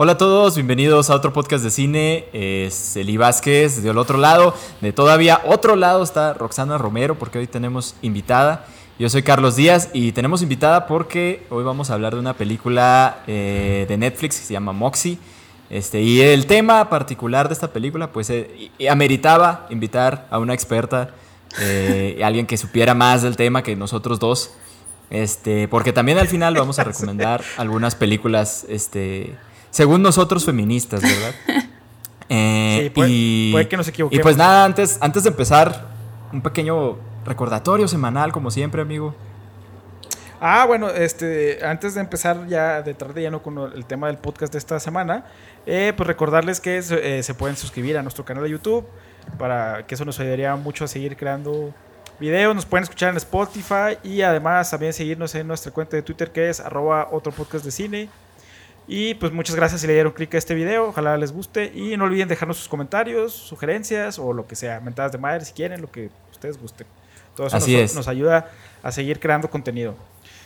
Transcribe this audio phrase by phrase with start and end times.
[0.00, 2.26] Hola a todos, bienvenidos a otro podcast de cine.
[2.32, 4.54] Es Eli Vázquez del otro lado.
[4.80, 8.64] De todavía otro lado está Roxana Romero, porque hoy tenemos invitada.
[9.00, 13.24] Yo soy Carlos Díaz y tenemos invitada porque hoy vamos a hablar de una película
[13.26, 15.18] eh, de Netflix que se llama Moxie.
[15.68, 21.10] Este, y el tema particular de esta película, pues eh, ameritaba invitar a una experta,
[21.60, 24.52] eh, alguien que supiera más del tema que nosotros dos.
[25.10, 29.36] Este, porque también al final vamos a recomendar algunas películas este,
[29.70, 31.34] según nosotros feministas, ¿verdad?
[32.30, 34.20] Eh, sí, puede, y, que nos equivoquemos.
[34.20, 35.86] Y pues nada, antes, antes de empezar,
[36.30, 39.14] un pequeño recordatorio semanal, como siempre, amigo.
[40.40, 44.18] Ah, bueno, este, antes de empezar ya de tarde ya no con el tema del
[44.18, 45.24] podcast de esta semana,
[45.66, 48.86] eh, pues recordarles que eh, se pueden suscribir a nuestro canal de YouTube
[49.36, 51.74] para que eso nos ayudaría mucho a seguir creando
[52.20, 52.54] videos.
[52.54, 56.50] Nos pueden escuchar en Spotify y además también seguirnos en nuestra cuenta de Twitter que
[56.50, 58.08] es arroba otro podcast de cine.
[58.90, 61.94] Y pues muchas gracias si le dieron clic a este video, ojalá les guste y
[61.98, 65.82] no olviden dejarnos sus comentarios, sugerencias o lo que sea, mentadas de madre si quieren,
[65.82, 66.86] lo que ustedes gusten.
[67.36, 68.50] Todo eso nos, nos, ayuda
[68.82, 69.94] a seguir creando contenido.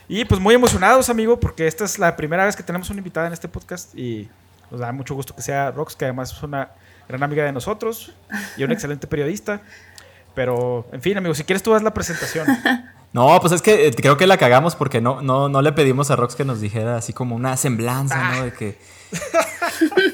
[0.09, 3.29] Y pues muy emocionados, amigo, porque esta es la primera vez que tenemos una invitada
[3.29, 4.29] en este podcast y
[4.73, 6.73] nos da mucho gusto que sea Rox, que además es una
[7.09, 8.13] gran amiga de nosotros
[8.57, 9.63] y un excelente periodista.
[10.35, 12.47] Pero, en fin, amigo, si quieres tú haz la presentación.
[13.13, 16.11] No, pues es que eh, creo que la cagamos porque no, no, no le pedimos
[16.11, 18.45] a Rox que nos dijera así como una semblanza, ¿no?
[18.45, 18.79] De que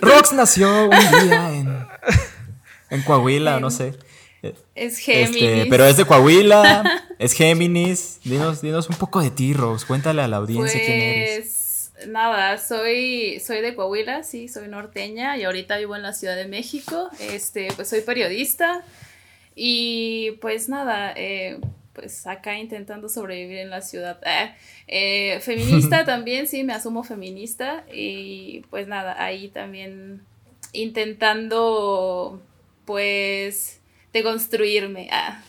[0.00, 1.86] Rox nació un día en,
[2.90, 3.94] en Coahuila, no sé.
[4.42, 5.66] Es este, Géminis.
[5.68, 8.20] pero es de Coahuila, es Géminis.
[8.24, 9.84] Dinos, dinos un poco de ti, Rox.
[9.84, 11.90] Cuéntale a la audiencia quién eres.
[11.94, 16.36] Pues nada, soy, soy de Coahuila, sí, soy norteña y ahorita vivo en la Ciudad
[16.36, 17.08] de México.
[17.18, 18.82] Este, pues soy periodista
[19.54, 21.58] y pues nada, eh,
[21.98, 24.20] pues acá intentando sobrevivir en la ciudad.
[24.24, 24.54] Ah,
[24.86, 30.22] eh, feminista también, sí, me asumo feminista y pues nada, ahí también
[30.72, 32.40] intentando
[32.84, 33.80] pues
[34.12, 35.42] deconstruirme, ah,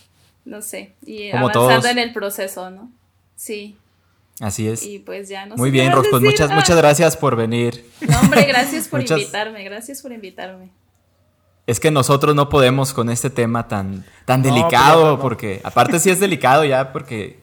[0.44, 2.92] no sé, y avanzando en el proceso, ¿no?
[3.36, 3.78] Sí.
[4.40, 4.84] Así es.
[4.84, 6.78] Y pues ya no Muy bien, pues muchas, muchas ah.
[6.78, 7.86] gracias por venir.
[8.02, 10.72] No, hombre, gracias por invitarme, gracias por invitarme
[11.70, 16.20] es que nosotros no podemos con este tema tan, tan delicado, porque aparte sí es
[16.20, 17.38] delicado ya, porque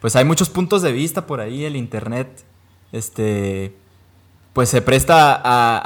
[0.00, 2.44] pues hay muchos puntos de vista por ahí, el internet,
[2.92, 3.74] este,
[4.52, 5.40] pues se presta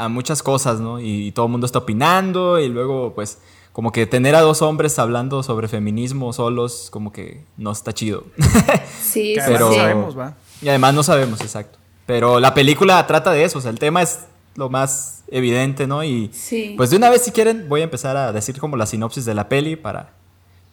[0.05, 1.01] a, muchas cosas, ¿no?
[1.01, 3.39] Y, todo el mundo está opinando y luego pues
[3.73, 8.25] como que tener a dos hombres hablando sobre feminismo solos, como que no está chido.
[9.01, 10.35] Sí, Pero, no sabemos, ¿va?
[10.61, 11.79] Y además no sabemos, exacto.
[12.05, 14.27] Pero la película trata de eso, o sea, el tema es
[14.59, 16.03] lo más evidente, ¿no?
[16.03, 16.31] Y
[16.77, 19.33] pues de una vez, si quieren, voy a empezar a decir como la sinopsis de
[19.33, 20.11] la peli para,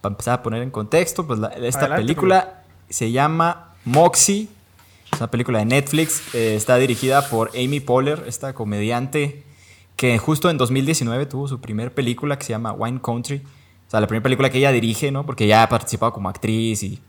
[0.01, 1.27] para empezar a poner en contexto.
[1.27, 4.49] Pues esta película se llama Moxie,
[5.13, 9.43] es una película de Netflix, eh, está dirigida por Amy Poehler, esta comediante
[9.95, 13.43] que justo en 2019 tuvo su primer película que se llama Wine Country.
[13.87, 15.27] O sea, la primera película que ella dirige, ¿no?
[15.27, 16.99] Porque ya ha participado como actriz y,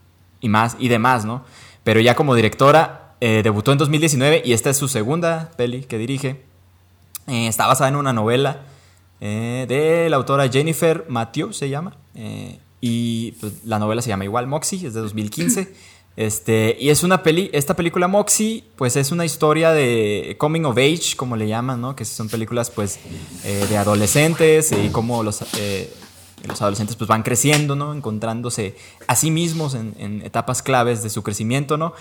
[0.40, 1.42] y más y demás, ¿no?
[1.84, 5.96] Pero ya como directora eh, debutó en 2019 y esta es su segunda peli que
[5.96, 6.44] dirige.
[7.26, 8.62] Eh, está basada en una novela
[9.20, 11.96] eh, de la autora Jennifer Matthew, se llama.
[12.14, 15.74] Eh, y pues, la novela se llama igual Moxie, es de 2015.
[16.16, 20.78] Este, y es una peli, esta película Moxie, pues es una historia de coming of
[20.78, 21.94] age, como le llaman, ¿no?
[21.94, 22.98] Que son películas, pues,
[23.42, 25.44] de adolescentes y cómo los,
[26.48, 27.92] los adolescentes, pues, van creciendo, ¿no?
[27.92, 28.76] Encontrándose
[29.06, 31.92] a sí mismos en, en, etapas claves de su crecimiento, ¿no?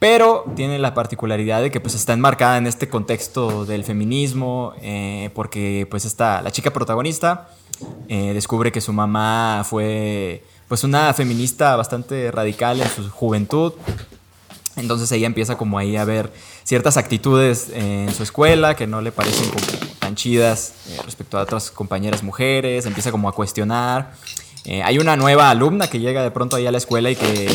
[0.00, 5.30] Pero tiene la particularidad de que pues está enmarcada en este contexto del feminismo, eh,
[5.34, 7.50] porque pues está la chica protagonista
[8.08, 13.74] eh, descubre que su mamá fue pues una feminista bastante radical en su juventud,
[14.76, 16.32] entonces ella empieza como ahí a ver
[16.64, 19.50] ciertas actitudes en su escuela que no le parecen
[19.98, 24.14] tan chidas eh, respecto a otras compañeras mujeres, empieza como a cuestionar.
[24.82, 27.50] hay una nueva alumna que llega de pronto ahí a la escuela y que,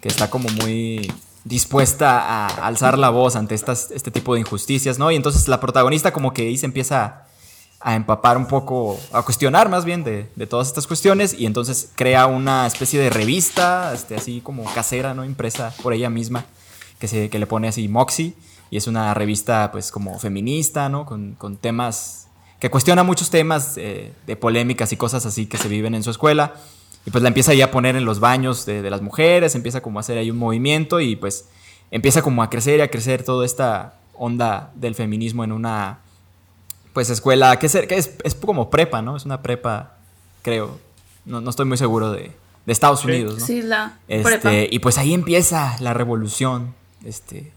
[0.00, 1.08] que está como muy
[1.44, 5.10] dispuesta a alzar la voz ante estas, este tipo de injusticias, ¿no?
[5.10, 7.26] Y entonces la protagonista como que ahí se empieza
[7.80, 12.24] a empapar un poco, a cuestionar más bien de, todas estas cuestiones y entonces crea
[12.26, 15.22] una especie de revista, este, así como casera, ¿no?
[15.22, 16.46] Impresa por ella misma,
[16.98, 18.34] que, se, que le pone así Moxie
[18.70, 21.04] y es una revista pues como feminista, ¿no?
[21.04, 25.94] Con, temas, que cuestiona muchos temas eh, de polémicas y cosas así que se viven
[25.94, 26.54] en su escuela.
[27.06, 29.98] Y pues la empieza ahí a poner en los baños de, las mujeres, empieza como
[29.98, 31.46] a hacer ahí un movimiento y pues
[31.90, 35.98] empieza como a crecer y a crecer toda esta onda del feminismo en una
[36.92, 39.16] pues escuela que es, es, es como prepa, ¿no?
[39.16, 39.96] Es una prepa,
[40.42, 40.78] creo.
[41.24, 42.30] No, no estoy muy seguro de,
[42.66, 43.46] de Estados Unidos, ¿no?
[43.46, 46.74] Sí, la este, Y pues ahí empieza la revolución
[47.04, 47.52] este,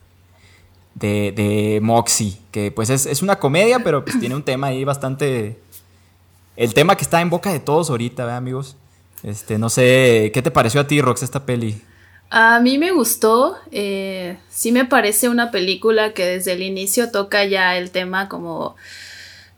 [0.95, 5.59] de, de Moxie, que pues es, una comedia, pero pues tiene un tema ahí bastante...
[6.55, 8.75] El tema que está en boca de todos ahorita, ¿verdad, amigos?
[9.23, 11.81] Este, no sé, ¿qué te pareció a ti, Rox, esta peli?
[12.29, 17.45] A mí me gustó, eh, sí me parece una película que desde el inicio toca
[17.45, 18.75] ya el tema como,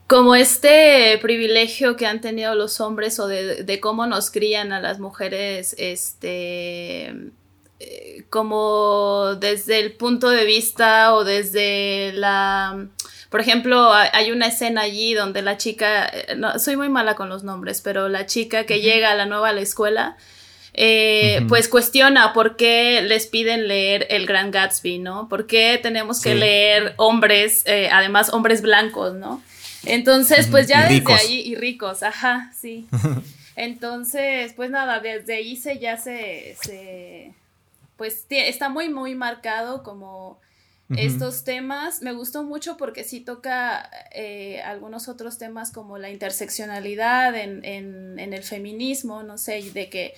[0.06, 5.00] como este privilegio que han tenido los hombres o de, cómo nos crían a las
[5.00, 7.32] mujeres, este,
[7.80, 12.88] eh, como desde el punto de vista o desde la...
[13.30, 17.30] Por ejemplo, hay una escena allí donde la chica, eh, no, soy muy mala con
[17.30, 20.18] los nombres, pero la chica que llega a la nueva a la escuela,
[20.74, 25.30] eh, pues cuestiona por qué les piden leer El Gran Gatsby, ¿no?
[25.30, 29.44] ¿Por qué tenemos que leer hombres, eh, además hombres blancos, ¿no?
[29.86, 32.88] Entonces, pues ya desde ahí, y ricos, ajá, sí.
[33.56, 37.34] Entonces, pues nada, desde ahí se ya se, se
[37.96, 40.40] pues está muy, muy marcado como
[40.98, 42.02] estos temas.
[42.02, 48.20] Me gustó mucho porque sí toca eh, algunos otros temas como la interseccionalidad en, en,
[48.20, 50.14] en el feminismo, no sé, de que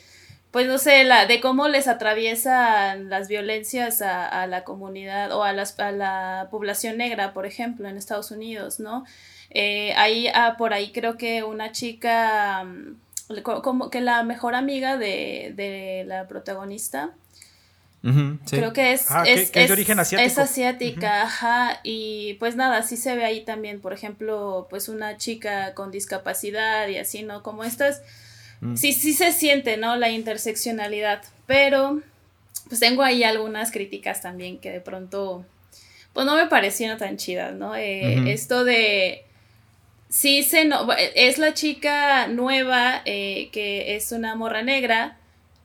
[0.52, 5.54] pues no sé, la, de cómo les atraviesan las violencias a, la comunidad o a,
[5.54, 9.06] las, a, la población negra, por ejemplo, en Estados Unidos, ¿no?
[9.50, 14.98] Eh, ahí, ah, por ahí creo que una chica, mm, como que la mejor amiga
[14.98, 17.12] de, la protagonista,
[18.50, 20.28] Creo que es, ah, es, de origen asiático.
[20.28, 21.80] Es asiática, ajá.
[21.84, 26.88] Y pues nada, sí se ve ahí también, por ejemplo, pues una chica con discapacidad
[26.88, 27.44] y así, ¿no?
[27.44, 28.02] Como estas
[28.62, 28.76] Mm.
[28.76, 29.98] Sí, sí se siente, ¿no?
[29.98, 32.02] La interseccionalidad, pero
[32.68, 35.44] pues tengo ahí algunas críticas también que de pronto,
[36.14, 37.76] pues no me parecieron tan chidas, ¿no?
[37.76, 39.26] Eh, esto de...
[40.10, 45.18] Sí, se no, es la chica nueva eh, que es una morra negra,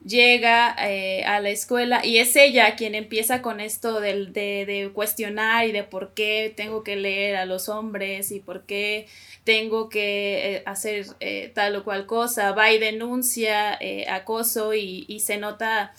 [0.06, 5.66] llega eh, a la escuela y es ella quien empieza con esto de, de, cuestionar
[5.66, 9.08] y de por qué tengo que leer a los hombres y por qué
[9.42, 15.38] tengo que eh, hacer eh, tal o cual cosa, va y denuncia acoso y, se
[15.38, 15.92] nota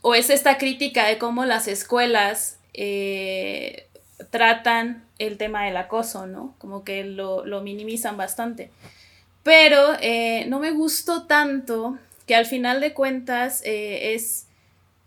[0.00, 2.58] o es esta crítica de cómo las escuelas
[4.30, 6.54] tratan el tema del acoso, ¿no?
[6.58, 8.70] Como que lo, lo minimizan bastante.
[9.46, 11.96] Pero eh, no me gustó tanto
[12.26, 14.48] que al final de cuentas eh, es,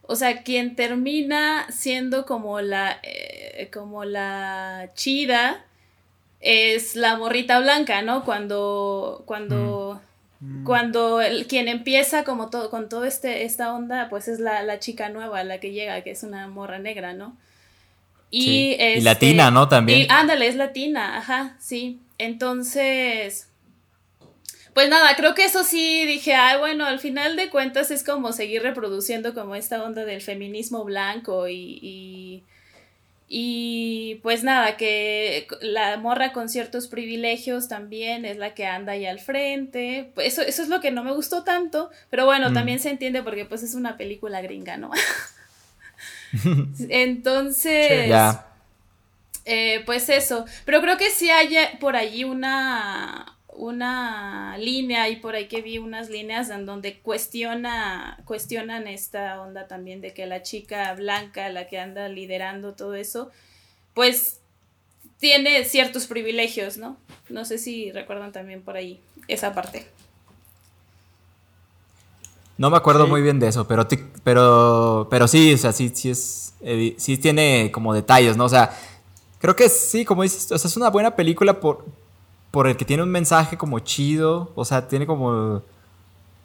[0.04, 5.66] o sea, quien termina siendo como la, eh, como la chida
[6.40, 8.24] es la morrita blanca, ¿no?
[8.24, 10.00] Cuando, cuando,
[10.40, 10.64] mm.
[10.64, 15.10] cuando el, quien empieza como todo, con toda este, esta onda, pues es la, chica
[15.10, 17.36] nueva, la que llega, que es una morra negra, ¿no?
[18.32, 19.68] Y, y latina, este, ¿no?
[19.68, 20.00] También.
[20.00, 22.00] Y, ándale, es latina, ajá, sí.
[22.18, 23.49] Entonces,
[24.80, 28.32] pues nada, creo que eso sí dije, ay, bueno, al final de cuentas es como
[28.32, 32.46] seguir reproduciendo como esta onda del feminismo blanco y,
[33.28, 39.06] y, pues nada, que la morra con ciertos privilegios también es la que anda ahí
[39.06, 40.12] al frente.
[40.16, 42.54] Pues eso, eso es lo que no me gustó tanto, pero bueno, mm.
[42.54, 44.92] también se entiende porque pues es una película gringa, ¿no?
[46.88, 48.16] Entonces...
[49.44, 55.36] Eh, pues eso, pero creo que sí hay por allí una, una línea y por
[55.36, 60.42] ahí que vi unas líneas en donde cuestiona, cuestionan esta onda también de que la
[60.44, 63.30] chica blanca, la que anda liderando todo eso,
[63.94, 64.40] pues
[65.20, 66.96] tiene ciertos privilegios, ¿no?
[67.28, 69.86] No sé si recuerdan también por ahí esa parte.
[72.58, 73.88] No me acuerdo muy bien de eso, pero,
[74.24, 76.54] pero, pero sí, o sea, sí, sí es,
[76.98, 78.46] sí tiene como detalles, ¿no?
[78.46, 78.78] O sea,
[79.40, 81.86] creo que sí, como dices, o sea, es una buena película por,
[82.52, 85.62] por el que tiene un mensaje como chido, o sea, tiene como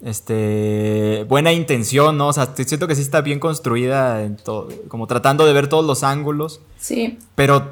[0.03, 2.29] este buena intención, ¿no?
[2.29, 5.85] O sea, siento que sí está bien construida en todo, como tratando de ver todos
[5.85, 6.61] los ángulos.
[6.79, 7.19] Sí.
[7.35, 7.71] Pero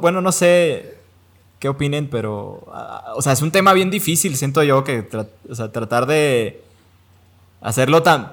[0.00, 0.98] bueno, no sé
[1.58, 5.08] qué opinen, pero ah, o sea, es un tema bien difícil, siento yo que
[5.48, 6.62] o sea, tratar de
[7.62, 8.30] hacerlo tan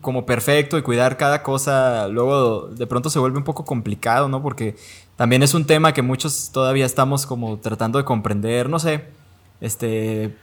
[0.00, 4.42] como perfecto y cuidar cada cosa, luego de pronto se vuelve un poco complicado, ¿no?
[4.42, 4.76] Porque
[5.16, 9.04] también es un tema que muchos todavía estamos como tratando de comprender, no sé,
[9.60, 10.36] este,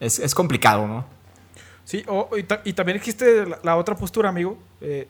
[0.00, 1.04] es, complicado, ¿no?
[1.84, 2.04] Sí,
[2.64, 5.08] y, también existe la, otra postura, amigo, eh,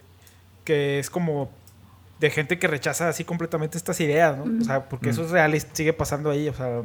[0.65, 1.51] que es como
[2.23, 4.45] de gente que rechaza así completamente estas ideas, ¿no?
[4.45, 6.81] O sea, porque eso es real y sigue pasando ahí, o sea,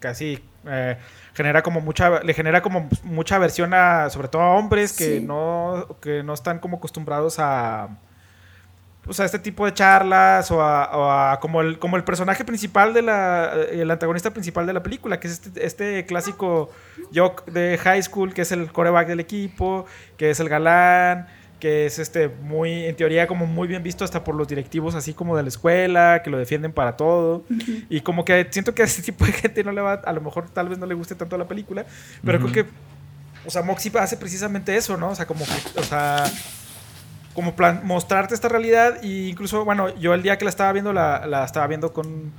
[0.00, 0.98] casi eh,
[1.32, 5.96] genera como mucha, le genera como mucha aversión a, sobre todo a hombres que no,
[6.02, 7.88] que no están como acostumbrados a
[9.06, 13.00] o sea, este tipo de charlas o a, como, el, como el personaje principal de
[13.00, 16.70] la, el antagonista principal de la película, que es este, este clásico
[17.14, 19.86] jock de high school, que es el coreback del equipo,
[20.18, 21.26] que es el galán,
[21.62, 25.14] que es este muy, en teoría, como muy bien visto hasta por los directivos así
[25.14, 27.44] como de la escuela, que lo defienden para todo.
[27.88, 30.20] Y como que siento que a ese tipo de gente no le va, a lo
[30.20, 31.86] mejor tal vez no le guste tanto la película,
[32.24, 32.66] pero creo que,
[33.46, 35.10] o sea, Moxie hace precisamente eso, ¿no?
[35.10, 36.24] O sea, como que, o sea,
[37.32, 40.92] como plan, mostrarte esta realidad e incluso, bueno, yo el día que la estaba viendo,
[40.92, 42.32] la, la estaba viendo con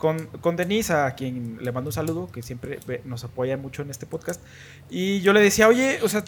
[0.00, 3.90] con, con Denise, a quien le mando un saludo, que siempre nos apoya mucho en
[3.90, 4.42] este podcast.
[4.88, 6.24] Y yo le decía, oye, o sea,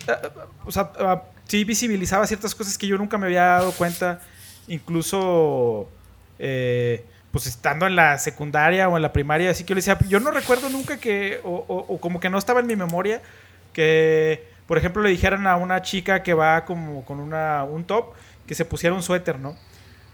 [0.66, 0.92] o sea
[1.48, 4.20] sí visibilizaba ciertas cosas que yo nunca me había dado cuenta,
[4.68, 5.88] incluso
[6.38, 9.98] eh, pues estando en la secundaria o en la primaria, así que yo le decía,
[10.06, 13.22] yo no recuerdo nunca que, o, o, como que no estaba en mi memoria,
[13.72, 18.12] que, por ejemplo, le dijeran a una chica que va como con una, un top,
[18.46, 19.56] que se pusiera un suéter, ¿no?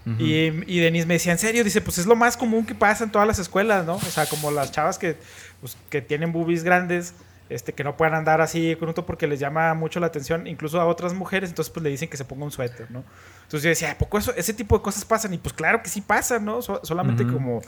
[0.05, 3.03] Y, y, Denise me decía, en serio, dice, pues es lo más común que pasa
[3.03, 3.95] en todas las escuelas, ¿no?
[3.95, 5.17] O sea, como las chavas que,
[5.59, 7.13] pues, que tienen boobies grandes,
[7.49, 10.85] este, que no puedan andar así con porque les llama mucho la atención, incluso a
[10.85, 13.03] otras mujeres, entonces pues le dicen que se ponga un suéter, ¿no?
[13.43, 15.33] Entonces yo decía, ¿a poco eso, ese tipo de cosas pasan?
[15.33, 16.61] Y pues claro que sí pasan, ¿no?
[16.61, 17.61] solamente como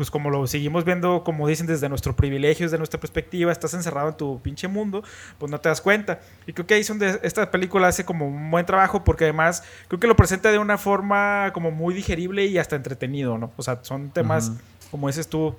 [0.00, 4.08] pues como lo seguimos viendo, como dicen, desde nuestro privilegio, desde nuestra perspectiva, estás encerrado
[4.08, 5.04] en tu pinche mundo,
[5.36, 6.20] pues no te das cuenta.
[6.46, 10.00] Y creo que ahí donde esta película hace como un buen trabajo porque además creo
[10.00, 13.52] que lo presenta de una forma como muy digerible y hasta entretenido, ¿no?
[13.58, 14.52] O sea, son temas,
[14.90, 15.54] como dices tú,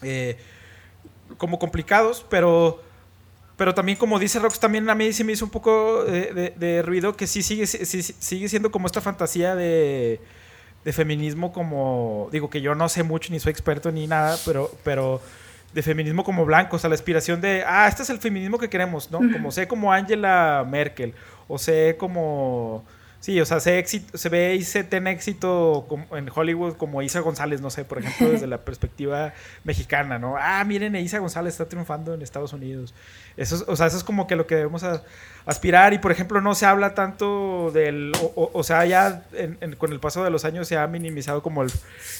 [0.00, 0.38] eh,
[1.36, 2.82] como complicados, pero...
[3.58, 7.16] Pero también, como dice Rox, también a mí se me hizo un poco de, ruido
[7.16, 10.22] que sí sigue, sigue siendo como esta fantasía de,
[10.84, 14.70] de feminismo como, digo que yo no sé mucho ni soy experto ni nada, pero,
[14.84, 15.20] pero
[15.72, 18.70] de feminismo como blanco, o sea, la aspiración de, ah, este es el feminismo que
[18.70, 19.18] queremos, ¿no?
[19.18, 21.14] Como sé como Angela Merkel,
[21.46, 22.84] o sé como
[23.20, 27.18] Sí, o sea, se, éxito, se ve y se tiene éxito en Hollywood como Isa
[27.18, 29.34] González, no sé, por ejemplo, desde la perspectiva
[29.64, 30.36] mexicana, ¿no?
[30.38, 32.94] Ah, miren, Isa González está triunfando en Estados Unidos.
[33.36, 34.84] Eso, o sea, eso es como que lo que debemos
[35.46, 39.24] aspirar y, por ejemplo, no se habla tanto del, o, sea, ya
[39.78, 41.72] con el paso de los años se ha minimizado como el,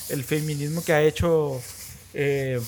[0.09, 1.61] el feminismo que ha hecho...
[2.13, 2.61] Eh,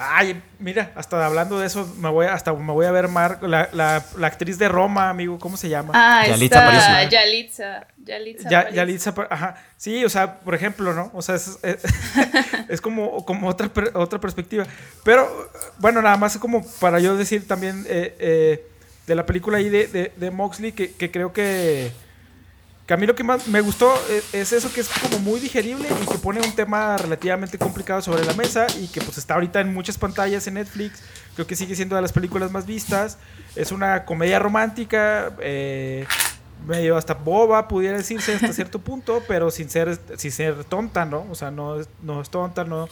[0.00, 3.68] Ay, mira, hasta hablando de eso, me voy hasta me voy a ver Mar, la,
[3.72, 5.92] la, la actriz de Roma, amigo, ¿cómo se llama?
[5.92, 9.56] Ah, Yalitza está, Yalitza, Yalitza, ya, Yalitza, ajá.
[9.76, 11.10] Sí, o sea, por ejemplo, ¿no?
[11.14, 11.58] O sea, es,
[12.68, 14.66] es, como, como otra, otra perspectiva.
[15.04, 18.66] Pero, bueno, nada más como para yo decir también eh, eh,
[19.06, 21.90] de la película ahí de, de, de Moxley, que, que creo que
[22.88, 25.40] que a mí lo que más me gustó eh, es eso que es como muy
[25.40, 29.34] digerible y que pone un tema relativamente complicado sobre la mesa y que pues está
[29.34, 31.02] ahorita en muchas pantallas en Netflix.
[31.34, 33.18] Creo que sigue siendo de las películas más vistas.
[33.56, 36.06] Es una comedia romántica, eh,
[36.66, 41.26] medio hasta boba, pudiera decirse hasta cierto punto, pero sin ser, sin ser tonta, ¿no?
[41.30, 42.88] O sea, no, no es tonta, no,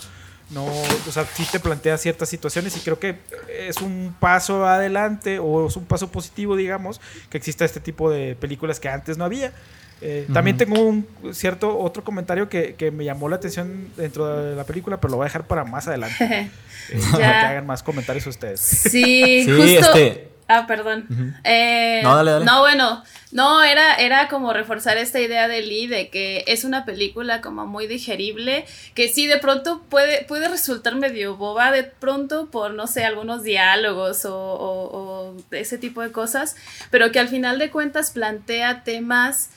[0.50, 5.38] no, o sea, sí te plantea ciertas situaciones y creo que es un paso adelante
[5.38, 7.00] o es un paso positivo, digamos,
[7.30, 9.54] que exista este tipo de películas que antes no había.
[10.02, 14.54] Eh, también tengo un cierto otro comentario que, que, me llamó la atención dentro de
[14.54, 16.50] la película, pero lo voy a dejar para más adelante.
[16.88, 18.60] Eh, para que hagan más comentarios ustedes.
[18.60, 19.64] Sí, justo.
[19.96, 20.28] Este...
[20.46, 21.34] Ah, perdón.
[21.42, 22.44] Eh, no, dale, dale.
[22.44, 26.84] No, bueno, no, era, era como reforzar esta idea de Lee de que es una
[26.84, 32.46] película como muy digerible, que sí de pronto puede, puede resultar medio boba de pronto
[32.52, 36.54] por, no sé, algunos diálogos o, o ese tipo de cosas,
[36.92, 39.50] pero que al final de cuentas plantea temas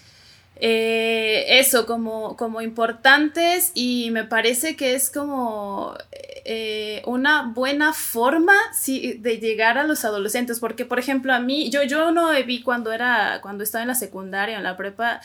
[0.62, 5.96] eh, eso como, como importantes y me parece que es como
[6.44, 11.84] eh, una buena forma de llegar a los adolescentes porque por ejemplo a mí yo,
[11.84, 15.22] yo no vi cuando era cuando estaba en la secundaria en la prepa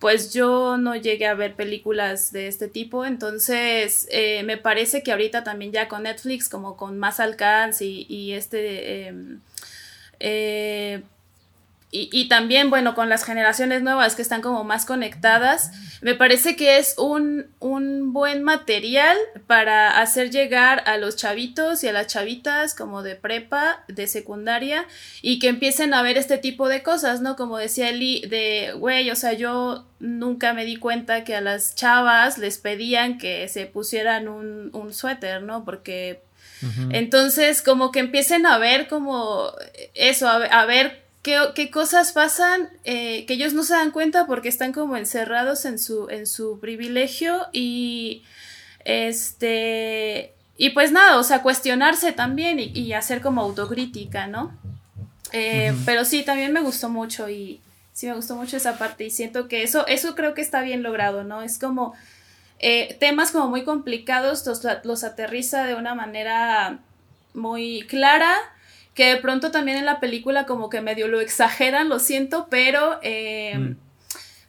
[0.00, 5.12] pues yo no llegué a ver películas de este tipo, entonces eh, me parece que
[5.12, 9.40] ahorita también ya con Netflix, como con más alcance y, y este, em,
[11.92, 16.78] y, también, bueno, con las generaciones nuevas que están como más conectadas, me parece que
[16.78, 19.16] es un, un, buen material
[19.48, 24.86] para hacer llegar a los chavitos y a las chavitas como de prepa, de secundaria,
[25.20, 27.34] y que empiecen a ver este tipo de cosas, ¿no?
[27.34, 31.74] Como decía Eli, de, güey, o sea, yo nunca me di cuenta que a las
[31.74, 35.64] chavas les pedían que se pusieran un, un suéter, ¿no?
[35.64, 36.22] Porque...
[36.90, 39.50] Entonces, como que empiecen a ver como
[39.94, 44.72] eso, a ver qué, cosas pasan eh, que ellos no se dan cuenta porque están
[44.72, 48.24] como encerrados en su, en su privilegio y
[48.84, 54.52] este y pues nada, o sea, cuestionarse también y, hacer como autocrítica, ¿no?
[55.32, 57.62] Eh, pero sí, también me gustó mucho y
[57.94, 60.82] sí me gustó mucho esa parte y siento que eso, eso creo que está bien
[60.82, 61.40] logrado, ¿no?
[61.40, 61.94] Es como
[62.58, 66.80] eh, temas como muy complicados, los, los aterriza de una manera
[67.32, 68.36] muy clara
[69.00, 72.98] que de pronto también en la película como que medio lo exageran, lo siento, pero...
[73.00, 73.76] Eh, mm.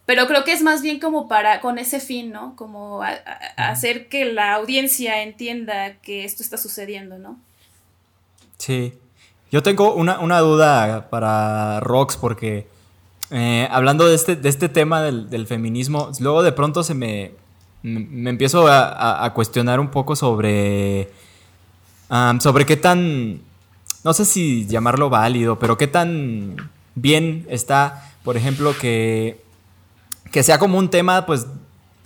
[0.04, 2.54] Pero creo que es más bien como para, con ese fin, ¿no?
[2.54, 3.02] Como
[3.56, 7.38] hacer que la audiencia entienda que esto está sucediendo, ¿no?
[8.58, 8.92] Sí.
[9.50, 12.66] Yo tengo una, duda para Rox porque
[13.30, 17.32] eh, hablando de este, de este tema del, feminismo, luego de pronto se me,
[17.82, 21.10] me empiezo a, cuestionar un poco sobre,
[22.40, 23.40] sobre qué tan,
[24.04, 26.56] no sé si llamarlo válido, pero qué tan
[26.94, 29.42] bien está, por ejemplo, que
[30.32, 31.46] que sea como un tema, pues,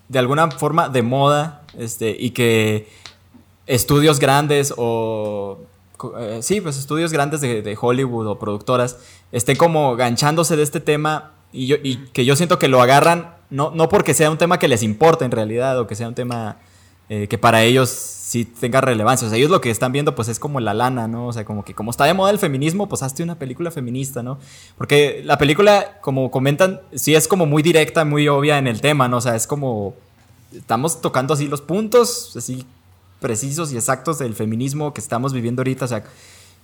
[0.08, 2.88] de alguna forma de moda, este, y que
[3.66, 5.60] estudios grandes o...
[6.18, 8.98] Eh, sí, pues estudios grandes de, Hollywood o productoras
[9.32, 13.34] estén como ganchándose de este tema y, yo, y que yo siento que lo agarran
[13.48, 16.14] no, no porque sea un tema que les importe en realidad o que sea un
[16.14, 16.58] tema
[17.08, 19.26] eh, que para ellos sí tenga relevancia.
[19.26, 21.28] O sea, ellos lo que están viendo pues es como la lana, ¿no?
[21.28, 24.22] O sea, como que como está de moda el feminismo, pues hazte una película feminista,
[24.22, 24.38] ¿no?
[24.76, 29.06] Porque la película, como comentan, sí es como muy directa, muy obvia en el tema,
[29.08, 29.18] ¿no?
[29.18, 29.94] O sea, es como...
[30.52, 32.64] Estamos tocando así los puntos, así
[33.20, 35.84] precisos y exactos del feminismo que estamos viviendo ahorita.
[35.84, 36.04] O sea,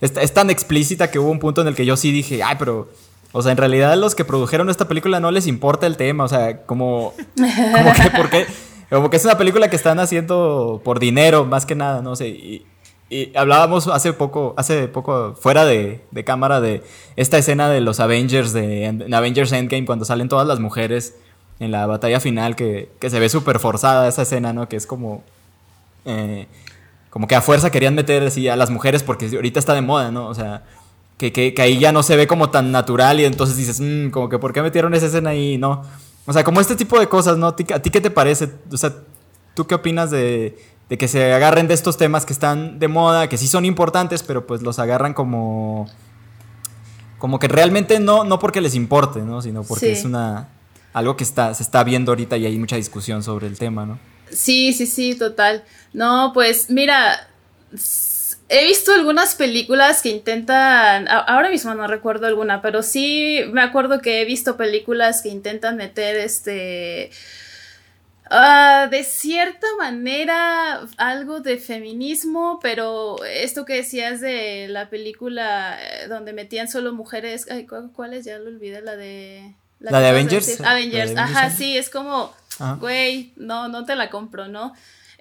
[0.01, 2.89] es, tan explícita que hubo un punto en el que yo sí dije, ay, pero...
[3.35, 6.25] O sea, en realidad los que produjeron esta película no les importa el tema.
[6.25, 7.13] O sea, como...
[7.37, 8.45] como que, ¿por qué?
[8.93, 12.27] Como que es una película que están haciendo por dinero, más que nada, no sé.
[12.29, 12.65] Y,
[13.35, 16.83] hablábamos hace poco, hace poco, fuera de, cámara, de
[17.15, 21.15] esta escena de los Avengers, de Avengers Endgame, cuando salen todas las mujeres
[21.59, 24.69] en la batalla final, que, se ve súper forzada esa escena, ¿no?
[24.69, 25.23] Que es como...
[26.05, 26.47] Eh,
[27.09, 30.11] como que a fuerza querían meter así a las mujeres porque ahorita está de moda,
[30.11, 30.27] ¿no?
[30.27, 30.63] O sea,
[31.17, 34.29] que, que, ahí ya no se ve como tan natural y entonces dices, mmm, como
[34.29, 35.57] que ¿por qué metieron esa escena ahí?
[35.57, 35.83] No.
[36.25, 37.47] O sea, como este tipo de cosas, ¿no?
[37.47, 38.49] ¿A ti, qué te parece?
[38.71, 38.93] O sea,
[39.55, 43.37] ¿tú qué opinas de, que se agarren de estos temas que están de moda, que
[43.37, 45.89] sí son importantes, pero pues los agarran como...
[47.17, 49.41] Como que realmente no, no porque les importe, ¿no?
[49.41, 50.49] Sino porque es una...
[50.91, 53.97] Algo que está, se está viendo ahorita y hay mucha discusión sobre el tema, ¿no?
[54.29, 55.63] Sí, sí, sí, total.
[55.93, 57.27] No, pues mira,
[58.53, 63.99] he visto algunas películas que intentan, ahora mismo no recuerdo alguna, pero sí me acuerdo
[63.99, 67.09] que he visto películas que intentan meter este...
[68.35, 76.07] Ah, de cierta manera algo de feminismo, pero esto que decías de la película eh,
[76.07, 77.45] donde metían solo mujeres,
[77.95, 78.25] ¿cuál es?
[78.25, 79.53] Ya lo olvidé, la de...
[79.79, 80.61] La, de Avengers.
[80.61, 82.33] Avengers, ajá, sí, es como,
[82.79, 84.73] güey, no, no te la compro, ¿no?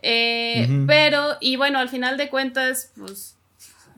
[0.02, 3.36] Eh, pero, y bueno, al final de cuentas, pues,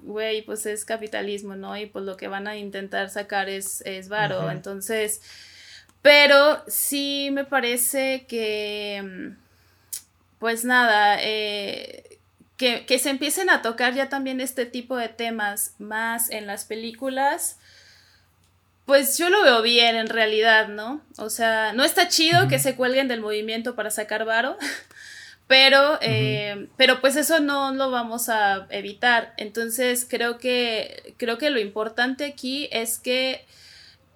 [0.03, 1.77] güey, pues es capitalismo, ¿no?
[1.77, 4.51] Y pues lo que van a intentar sacar es, es varo.
[4.51, 5.23] Entonces,
[6.03, 9.33] pero sí me parece que,
[10.39, 12.19] pues nada, eh,
[12.59, 16.67] que, que, se empiecen a tocar ya también este tipo de temas más en las
[16.67, 17.59] películas.
[18.85, 21.01] Pues yo lo veo bien en realidad, ¿no?
[21.17, 24.59] O sea, no está chido que se cuelguen del movimiento para sacar varo,
[25.47, 29.35] Pero, eh, pero pues eso no lo vamos a evitar.
[29.37, 33.45] Entonces creo que, creo que lo importante aquí es que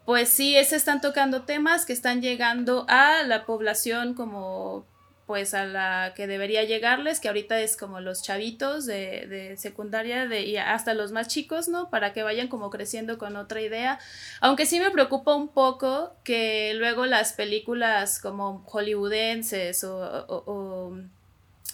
[0.09, 4.87] pues sí, se están tocando temas que están llegando a la población como
[5.27, 10.27] pues a la que debería llegarles, que ahorita es como los chavitos de, de, secundaria
[10.27, 11.91] de, y hasta los más chicos, ¿no?
[11.91, 13.99] Para que vayan como creciendo con otra idea.
[14.41, 20.97] Aunque sí me preocupa un poco que luego las películas como hollywoodenses o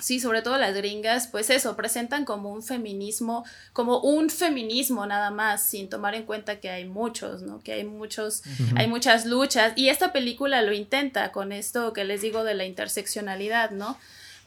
[0.00, 5.30] Sí, sobre todo las gringas, pues eso, presentan como un feminismo, como un feminismo nada
[5.30, 7.60] más, sin tomar en cuenta que hay muchos, ¿no?
[7.60, 8.42] Que hay muchos,
[8.74, 9.72] hay muchas luchas.
[9.76, 13.96] Y esta película lo intenta con esto que les digo de la interseccionalidad, ¿no?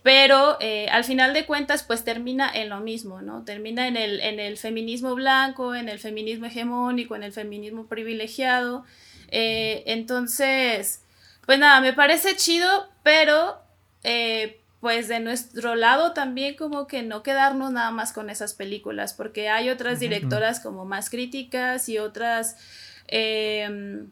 [0.03, 3.43] Pero eh, al final de cuentas, pues termina en lo mismo, ¿no?
[3.43, 8.85] Termina en el, en el feminismo blanco, en el feminismo hegemónico, en el feminismo privilegiado.
[9.29, 11.01] Eh, entonces,
[11.45, 13.61] pues nada, me parece chido, pero
[14.03, 19.13] eh, pues de nuestro lado también como que no quedarnos nada más con esas películas,
[19.13, 22.57] porque hay otras directoras como más críticas y otras,
[23.07, 24.09] em,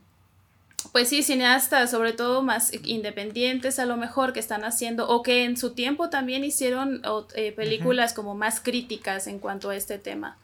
[0.92, 5.44] pues sí, cineastas, sobre todo más independientes a lo mejor que están haciendo, o que
[5.44, 7.02] en su tiempo también hicieron
[7.36, 10.38] eh, películas como más críticas en cuanto a este tema.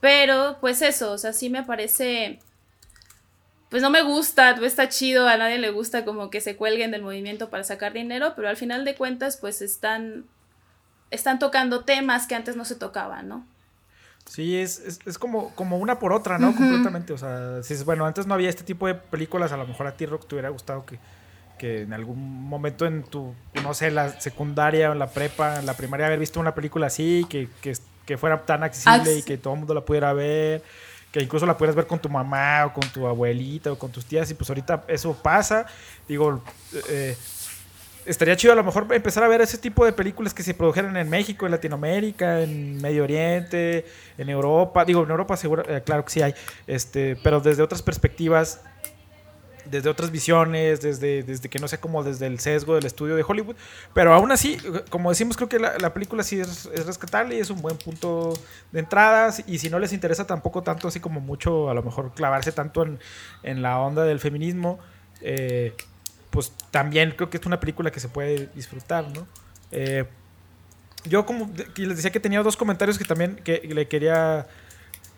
[0.00, 2.40] Pero pues eso, o sea, sí me parece
[3.74, 6.92] pues no me gusta, no está chido, a nadie le gusta como que se cuelguen
[6.92, 10.26] del movimiento para sacar dinero, pero al final de cuentas pues están,
[11.10, 13.44] están tocando temas que antes no se tocaban, ¿no?
[14.26, 16.54] Sí, es, como, como una por otra, ¿no?
[16.54, 19.66] Completamente, o sea, si es, bueno, antes no había este tipo de películas, a lo
[19.66, 21.00] mejor a ti, Rock, te hubiera gustado que,
[21.58, 25.66] que en algún momento en tu, no sé, la secundaria o en la prepa, en
[25.66, 29.54] la primaria, haber visto una película así, que, que, fuera tan accesible y que todo
[29.54, 30.62] el mundo la pudiera ver
[31.14, 34.04] que incluso la puedes ver con tu mamá o con tu abuelita o con tus
[34.04, 35.64] tías y pues ahorita eso pasa.
[36.08, 36.42] Digo,
[36.88, 37.16] eh,
[38.04, 40.96] estaría chido a lo mejor empezar a ver ese tipo de películas que se produjeran
[40.96, 43.86] en México, en Latinoamérica, en Medio Oriente,
[44.18, 44.84] en Europa.
[44.84, 46.34] Digo, en Europa seguro, eh, claro que sí hay,
[46.66, 48.62] este, pero desde otras perspectivas
[49.64, 53.24] desde otras visiones, desde, desde que no sé, como desde el sesgo del estudio de
[53.26, 53.56] Hollywood.
[53.92, 54.58] Pero aún así,
[54.90, 58.34] como decimos, creo que la, película sí es, rescatable y es un buen punto
[58.72, 59.34] de entrada.
[59.46, 62.82] Y si no les interesa tampoco tanto, así como mucho, a lo mejor clavarse tanto
[62.82, 62.98] en,
[63.42, 64.78] en la onda del feminismo,
[65.20, 65.74] eh,
[66.30, 69.26] pues también creo que es una película que se puede disfrutar, ¿no?
[69.70, 70.04] Eh,
[71.04, 74.46] yo como les decía que tenía dos comentarios que también que le quería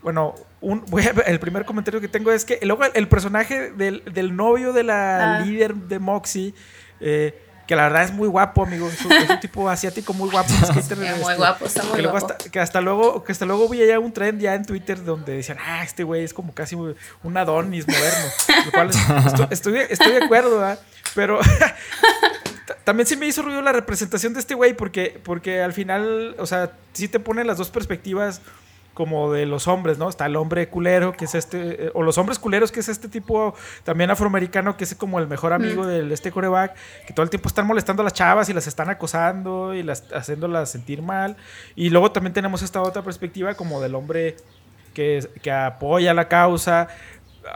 [0.07, 0.85] bueno, un,
[1.27, 5.41] el primer comentario que tengo es que luego el, personaje del, novio de la ah.
[5.41, 6.55] líder de Moxie,
[7.01, 8.89] eh, que la verdad es muy guapo, amigo.
[8.89, 10.49] Es un, tipo asiático muy guapo.
[10.71, 10.95] muy este,
[11.37, 12.19] guapo, está muy que guapo.
[12.19, 15.39] Hasta, que hasta luego, que hasta luego vi ya un trend ya en Twitter donde
[15.39, 18.31] decían, ah, este güey es como casi un Adonis moderno.
[18.65, 18.91] Lo cual
[19.51, 20.79] estoy, estoy, de acuerdo, ¿verdad?
[21.17, 21.41] Pero
[22.85, 26.47] también sí me hizo ruido la representación de este güey porque, porque al final, o
[26.47, 28.41] sea, sí te pone las dos perspectivas
[28.97, 30.09] como de los hombres, ¿no?
[30.09, 33.09] Está el hombre culero, que es este, eh, o los hombres culeros, que es este
[33.09, 33.55] tipo
[33.85, 35.87] también afroamericano, que es como el mejor amigo mm.
[35.87, 36.75] de este coreback,
[37.07, 40.05] que todo el tiempo están molestando a las chavas y las están acosando y las
[40.15, 41.37] haciéndolas sentir mal.
[41.75, 44.37] Y luego también tenemos esta otra perspectiva como del hombre
[44.95, 46.89] que, que apoya la causa.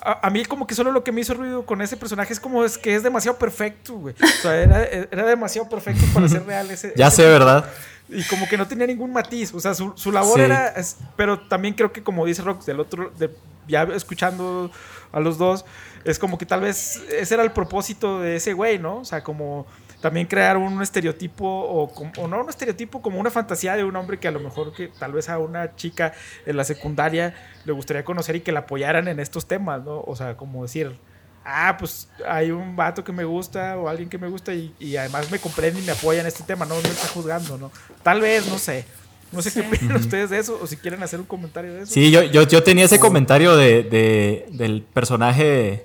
[0.03, 2.67] A, mí como que solo lo que me hizo ruido con ese personaje es como
[2.67, 4.15] es que es demasiado perfecto, güey.
[4.23, 6.93] O sea, era, era demasiado perfecto para ser real ese.
[6.97, 7.65] ya sé, ¿verdad?
[8.11, 9.55] Y como que no tenía ningún matiz.
[9.55, 10.75] O sea, su, su labor era.
[11.17, 13.11] pero también creo que, como dice Rox, del otro.
[13.19, 13.31] De,
[13.69, 14.71] ya escuchando
[15.13, 15.65] a los dos,
[16.05, 18.99] es como que tal vez ese era el propósito de ese güey, ¿no?
[18.99, 19.67] O sea, como
[20.01, 24.19] también crear un estereotipo, o, o, no un estereotipo, como una fantasía de un hombre
[24.19, 26.13] que a lo mejor que tal vez a una chica
[26.47, 30.01] en la secundaria le gustaría conocer y que la apoyaran en estos temas, ¿no?
[30.01, 30.99] O sea, como decir,
[31.45, 35.31] ah, pues hay un vato que me gusta o alguien que me gusta y, además
[35.31, 37.73] me comprende y me apoya en este tema, no me está juzgando, ¿no?
[38.03, 38.85] Tal vez, no sé.
[39.33, 41.93] No sé qué opinan ustedes de eso o si quieren hacer un comentario de eso.
[41.93, 45.85] Sí, yo, yo, yo tenía ese comentario de, del personaje,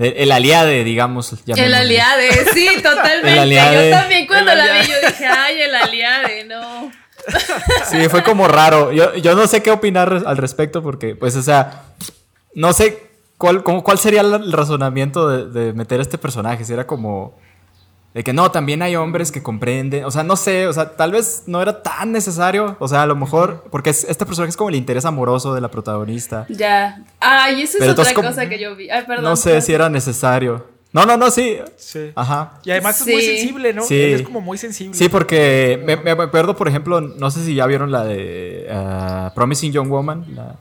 [0.00, 1.34] el aliade, digamos.
[1.46, 3.54] El aliade, sí, totalmente.
[3.54, 6.90] yo también cuando la vi yo dije, ay, el aliade, no.
[7.90, 8.90] Sí, fue como raro.
[8.92, 11.84] Yo, yo no sé qué opinar al respecto porque, pues, o sea,
[12.54, 16.64] no sé ¿Cuál, ¿Cuál sería el razonamiento de, meter a este personaje?
[16.64, 17.34] Si era como.
[18.14, 20.04] De que no, también hay hombres que comprenden.
[20.04, 22.76] O sea, no sé, o sea, tal vez no era tan necesario.
[22.78, 23.64] O sea, a lo mejor.
[23.72, 26.46] Porque este personaje es como el interés amoroso de la protagonista.
[26.48, 27.02] Ya.
[27.18, 28.88] Ay, eso es otra cosa que yo vi.
[28.88, 29.24] Ay, perdón.
[29.24, 30.64] No sé si era necesario.
[30.92, 31.58] No, no, no, sí.
[31.76, 32.12] Sí.
[32.14, 32.60] Ajá.
[32.64, 33.82] Y además es muy sensible, ¿no?
[33.82, 34.00] Sí.
[34.00, 34.96] es como muy sensible.
[34.96, 39.72] Sí, porque me, acuerdo, por ejemplo, no sé si ya vieron la de ah, Promising
[39.72, 40.54] Young Woman, la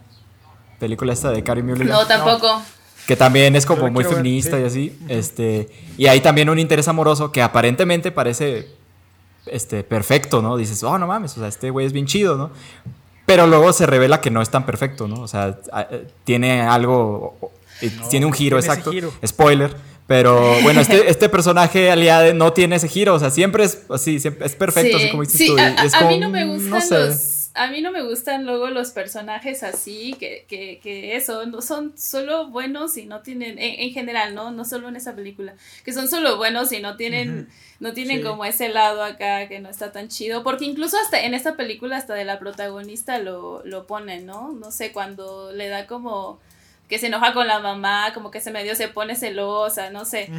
[0.84, 1.88] película esta de Carrie Mulligan.
[1.88, 2.62] No, tampoco.
[3.08, 5.00] Que también es como muy feminista y así.
[5.08, 8.67] Este, y hay también un interés amoroso que aparentemente parece
[9.46, 10.58] este, perfecto, ¿no?
[10.58, 12.52] Dices, oh, no mames, o sea, este güey es bien chido, ¿no?
[13.26, 15.22] Pero luego se revela que no es tan perfecto, ¿no?
[15.22, 15.58] O sea,
[15.89, 17.38] eh, tiene algo,
[18.10, 18.91] tiene un giro, exacto.
[19.26, 19.74] Spoiler.
[20.06, 24.19] Pero bueno, este, este personaje aliado no tiene ese giro, o sea, siempre es así,
[24.19, 25.56] siempre es perfecto, así como dices tú.
[25.58, 30.16] A, mí no me gustan los a mí no me gustan luego los personajes así,
[30.20, 34.52] que, que, que eso, no son solo buenos y no tienen, en, general, ¿no?
[34.52, 35.54] No solo en esa película,
[35.86, 39.70] que son solo buenos y no tienen, no tienen como ese lado acá que no
[39.70, 43.86] está tan chido, porque incluso hasta en esta película hasta de la protagonista lo, lo
[43.86, 44.52] ponen, ¿no?
[44.54, 46.39] No sé, cuando le da como
[46.89, 50.30] que se enoja con la mamá, como que se medio se pone celosa, no sé.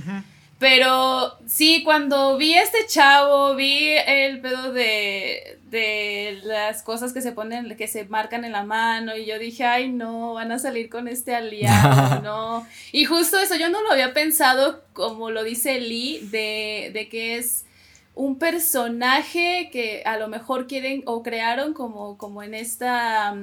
[0.65, 7.21] Pero sí, cuando vi a este chavo, vi el pedo de, de las cosas que
[7.21, 10.59] se ponen, que se marcan en la mano, y yo dije, ay, no, van a
[10.59, 12.67] salir con este aliado, no.
[12.93, 17.37] Y justo eso, yo no lo había pensado, como lo dice Lee, de, de que
[17.37, 17.67] es
[18.15, 23.37] un personaje que a lo mejor quieren o crearon como, como en esta.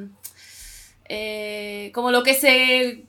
[1.07, 3.03] Eh, como lo que se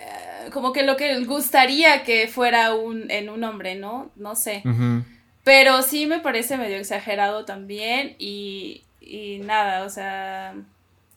[0.00, 4.10] eh, como que lo que gustaría que fuera un, en un hombre, ¿no?
[4.16, 4.62] No sé.
[5.44, 10.54] Pero sí me parece medio exagerado también y, y nada, o sea,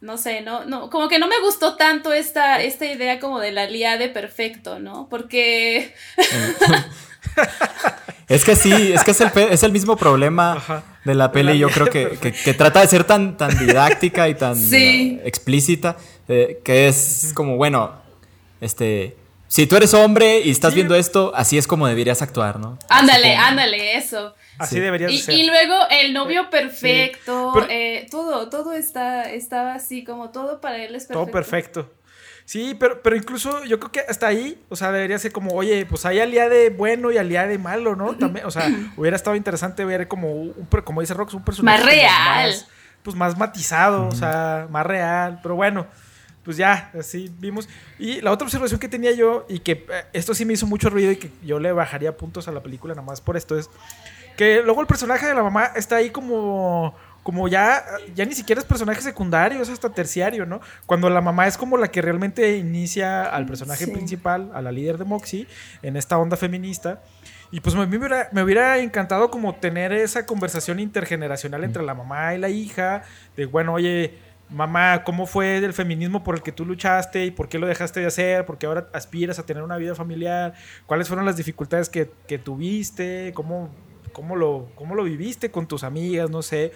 [0.03, 3.53] no sé, no, no, como que no me gustó tanto esta, esta idea como de
[3.53, 5.07] la de perfecto, ¿no?
[5.09, 5.93] Porque...
[8.27, 11.69] es que sí, es que es el, es el mismo problema de la peli, yo
[11.69, 14.57] creo que, que, trata de ser tan, tan didáctica y tan
[15.23, 15.95] explícita,
[16.27, 18.02] eh, que es como, bueno,
[18.63, 22.79] este, si tú eres hombre y estás viendo esto, así es como deberías actuar, ¿no?
[22.89, 24.33] Ándale, ándale, eso.
[24.57, 25.35] Así deberías y, ser.
[25.35, 30.95] Y luego el novio perfecto, eh, todo, todo está, estaba así, como todo para él
[30.95, 31.13] es perfecto.
[31.13, 31.93] Todo perfecto.
[32.45, 35.85] Sí, pero, pero incluso yo creo que hasta ahí, o sea, debería ser como, oye,
[35.85, 38.15] pues hay alía de bueno y alía de malo, ¿no?
[38.15, 41.77] También, o sea, hubiera estado interesante ver como, un, como dice Rox, un personaje.
[41.77, 42.55] Más real.
[43.01, 45.39] pues más matizado, o sea, más real.
[45.41, 45.87] Pero bueno,
[46.43, 47.69] pues ya, así vimos.
[47.99, 50.89] Y la otra observación que tenía yo, y que eh, esto sí me hizo mucho
[50.89, 53.69] ruido y que yo le bajaría puntos a la película nada más por esto, es
[54.37, 58.59] que luego el personaje de la mamá está ahí como como ya, ya ni siquiera
[58.59, 60.59] es personaje secundario, es hasta terciario, ¿no?
[60.85, 64.97] Cuando la mamá es como la que realmente inicia al personaje principal, a la líder
[64.97, 65.47] de Moxie,
[65.81, 67.01] en esta onda feminista.
[67.49, 72.35] Y pues me hubiera, me hubiera encantado como tener esa conversación intergeneracional entre la mamá
[72.35, 73.03] y la hija,
[73.37, 74.17] de bueno, oye,
[74.53, 77.99] mamá, ¿cómo fue el feminismo por el que tú luchaste y por qué lo dejaste
[77.99, 78.45] de hacer?
[78.45, 80.53] ¿Por qué ahora aspiras a tener una vida familiar?
[80.85, 83.31] ¿Cuáles fueron las dificultades que, que tuviste?
[83.33, 83.69] ¿Cómo,
[84.13, 86.29] cómo, lo, ¿Cómo lo viviste con tus amigas?
[86.29, 86.71] No sé.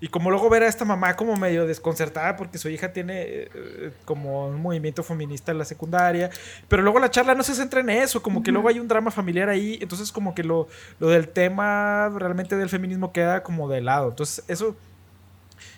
[0.00, 3.92] Y como luego ver a esta mamá como medio desconcertada porque su hija tiene eh,
[4.04, 6.30] como un movimiento feminista en la secundaria,
[6.68, 9.10] pero luego la charla no se centra en eso, como que luego hay un drama
[9.10, 10.68] familiar ahí, entonces como que lo,
[11.00, 14.10] lo del tema realmente del feminismo queda como de lado.
[14.10, 14.76] Entonces eso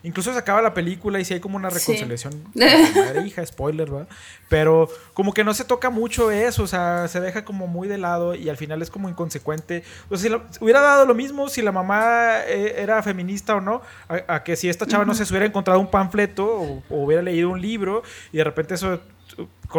[0.03, 4.09] Incluso se acaba la película y si hay como una reconciliación madre hija, spoiler, ¿verdad?
[4.49, 7.99] Pero como que no se toca mucho eso, o sea, se deja como muy de
[7.99, 9.83] lado y al final es como inconsecuente.
[10.09, 13.83] O sea, si hubiera dado lo mismo si la mamá eh, era feminista o no,
[14.09, 17.61] a, que si esta chava no se hubiera encontrado un panfleto o hubiera leído un
[17.61, 19.01] libro y de repente eso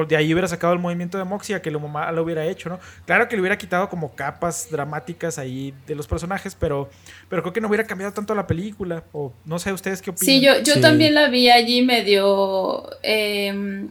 [0.07, 2.79] de ahí hubiera sacado el movimiento de Moxia que la mamá lo hubiera hecho, ¿no?
[3.05, 6.89] Claro que le hubiera quitado como capas dramáticas ahí de los personajes, pero,
[7.29, 9.03] pero creo que no hubiera cambiado tanto la película.
[9.11, 10.25] O no sé, ¿ustedes qué opinan?
[10.25, 12.89] Sí, yo, yo también la vi allí medio.
[13.03, 13.89] Em,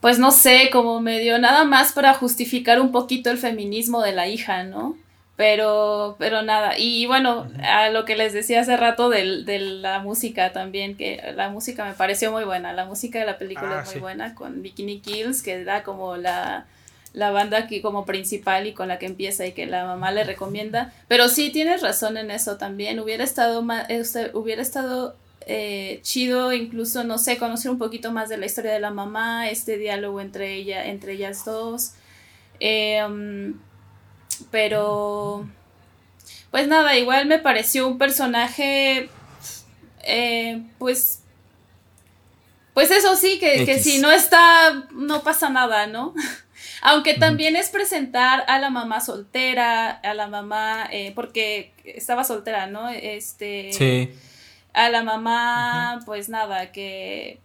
[0.00, 4.28] pues no sé, como medio nada más para justificar un poquito el feminismo de la
[4.28, 4.96] hija, ¿no?
[5.38, 6.76] Pero, pero nada.
[6.76, 11.22] Y bueno, a lo que les decía hace rato de, de, la música también, que
[11.36, 12.72] la música me pareció muy buena.
[12.72, 16.16] La música de la película ah, es muy buena, con Bikini Kills, que da como
[16.16, 16.66] la,
[17.12, 20.24] la banda aquí como principal y con la que empieza y que la mamá le
[20.24, 20.92] recomienda.
[21.06, 22.98] Pero sí, tienes razón en eso también.
[22.98, 25.14] Hubiera estado, más, este, hubiera estado
[25.46, 29.48] eh, chido incluso, no sé, conocer un poquito más de la historia de la mamá,
[29.48, 31.92] este diálogo entre, ella, entre ellas dos.
[32.58, 33.54] Eh,
[34.50, 35.48] pero,
[36.50, 39.08] pues nada, igual me pareció un personaje,
[40.02, 41.22] eh, pues,
[42.74, 46.14] pues eso sí, que, si no está, no pasa nada, ¿no?
[46.82, 52.66] Aunque también es presentar a la mamá soltera, a la mamá, eh, porque estaba soltera,
[52.66, 52.88] ¿no?
[52.88, 53.72] Este.
[53.72, 54.10] Sí.
[54.74, 57.40] A la mamá, pues nada, que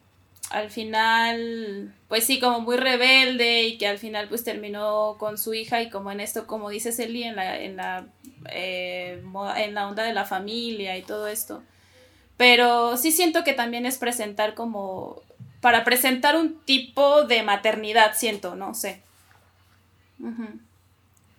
[0.53, 5.55] al final, pues sí, como muy rebelde y que al final pues terminó con su
[5.55, 8.05] hija y como en esto, como dice Celi, en la, en la,
[8.51, 9.23] eh,
[9.57, 11.63] en la onda de la familia y todo esto.
[12.37, 15.23] Pero sí siento que también es presentar como,
[15.59, 19.01] para presentar un tipo de maternidad, siento, no sé.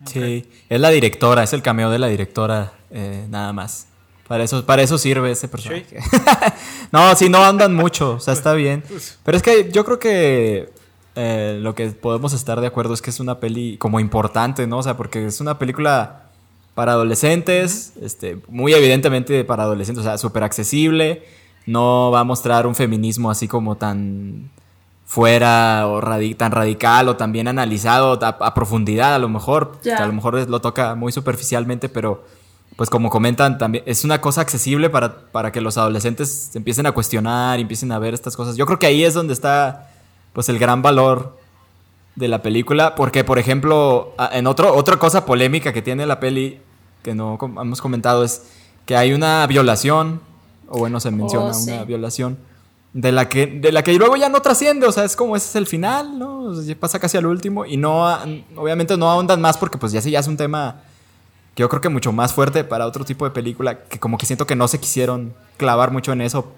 [0.06, 3.86] Sí, es la directora, es el cameo de la directora, eh, nada más.
[4.28, 5.98] Para eso, para eso sirve ese personaje.
[6.92, 8.82] no, si no andan mucho, o sea, está bien.
[8.88, 9.18] Pues.
[9.22, 10.70] Pero es que yo creo que
[11.14, 14.78] eh, lo que podemos estar de acuerdo es que es una peli como importante, ¿no?
[14.78, 16.30] O sea, porque es una película
[16.74, 21.22] para adolescentes, este, muy evidentemente para adolescentes, o sea, súper accesible.
[21.66, 24.50] No va a mostrar un feminismo así como tan
[25.06, 26.00] fuera o
[26.36, 29.78] tan radical o tan bien analizado a, profundidad a lo mejor.
[29.96, 32.24] a lo mejor lo toca muy superficialmente, pero
[32.76, 36.92] pues como comentan, también es una cosa accesible para, para que los adolescentes empiecen a
[36.92, 38.56] cuestionar, empiecen a ver estas cosas.
[38.56, 39.90] Yo creo que ahí es donde está
[40.32, 41.36] pues el gran valor
[42.16, 46.60] de la película, porque por ejemplo, en otro, otra cosa polémica que tiene la peli,
[47.02, 48.42] que no hemos comentado, es
[48.86, 50.20] que hay una violación,
[50.68, 52.38] o bueno, se menciona oh, una violación,
[52.92, 55.48] de la, que, de la que luego ya no trasciende, o sea, es como ese
[55.48, 56.52] es el final, ¿no?
[56.78, 58.06] pasa casi al último y no,
[58.54, 60.82] obviamente no ahondan más porque pues ya sí ya es un tema
[61.54, 64.26] que yo creo que mucho más fuerte para otro tipo de película, que como que
[64.26, 66.52] siento que no se quisieron clavar mucho en eso,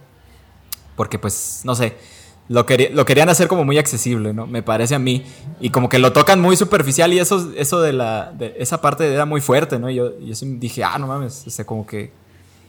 [0.97, 1.97] porque pues, no sé,
[2.49, 4.47] lo, lo querían hacer como muy accesible, ¿no?
[4.47, 5.25] Me parece a mí,
[5.61, 9.13] y como que lo tocan muy superficial y eso, eso de la, de esa parte
[9.13, 9.91] era muy fuerte, ¿no?
[9.91, 12.13] Y yo, yo dije, ah, no mames, o sea, como que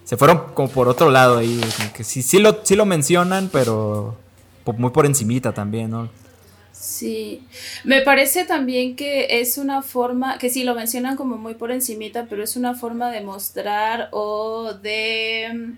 [0.03, 3.49] se fueron como por otro lado ahí, como que sí, sí, lo, sí lo mencionan,
[3.51, 4.17] pero
[4.77, 6.09] muy por encimita también, ¿no?
[6.79, 7.43] Sí,
[7.83, 12.27] me parece también que es una forma, que sí lo mencionan como muy por encimita,
[12.29, 15.77] pero es una forma de mostrar o de mm,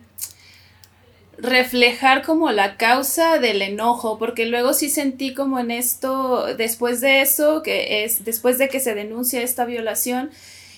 [1.37, 7.21] reflejar como la causa del enojo, porque luego sí sentí como en esto, después de
[7.21, 10.31] eso, que es después de que se denuncia esta violación,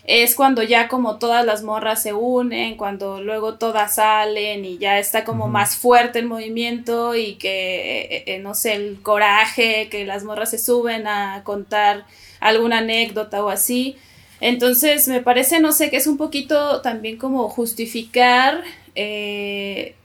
[0.03, 4.99] es cuando ya como todas las morras se unen, cuando luego todas salen y ya
[4.99, 10.05] está como más fuerte el movimiento y que, eh, eh, no sé, el coraje, que
[10.05, 12.05] las morras se suben a contar
[12.39, 13.95] alguna anécdota o así.
[14.39, 18.63] Entonces me parece, no sé, que es un poquito también como justificar
[18.95, 19.95] eh,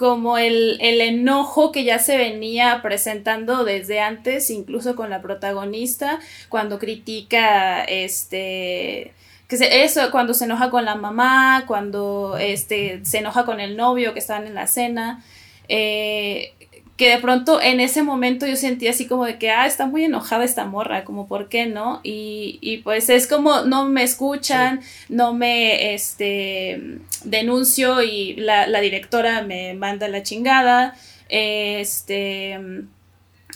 [0.00, 6.20] como el, el, enojo que ya se venía presentando desde antes, incluso con la protagonista,
[6.48, 9.12] cuando critica este
[9.46, 13.76] que se, eso, cuando se enoja con la mamá, cuando este, se enoja con el
[13.76, 15.22] novio que estaban en la cena.
[15.68, 16.54] Eh,
[17.00, 20.04] que de pronto en ese momento yo sentí así como de que, ah, está muy
[20.04, 22.00] enojada esta morra, como, ¿por qué no?
[22.02, 28.82] Y, y pues es como, no me escuchan, no me, este, denuncio y la, la,
[28.82, 30.94] directora me manda la chingada,
[31.30, 32.60] este,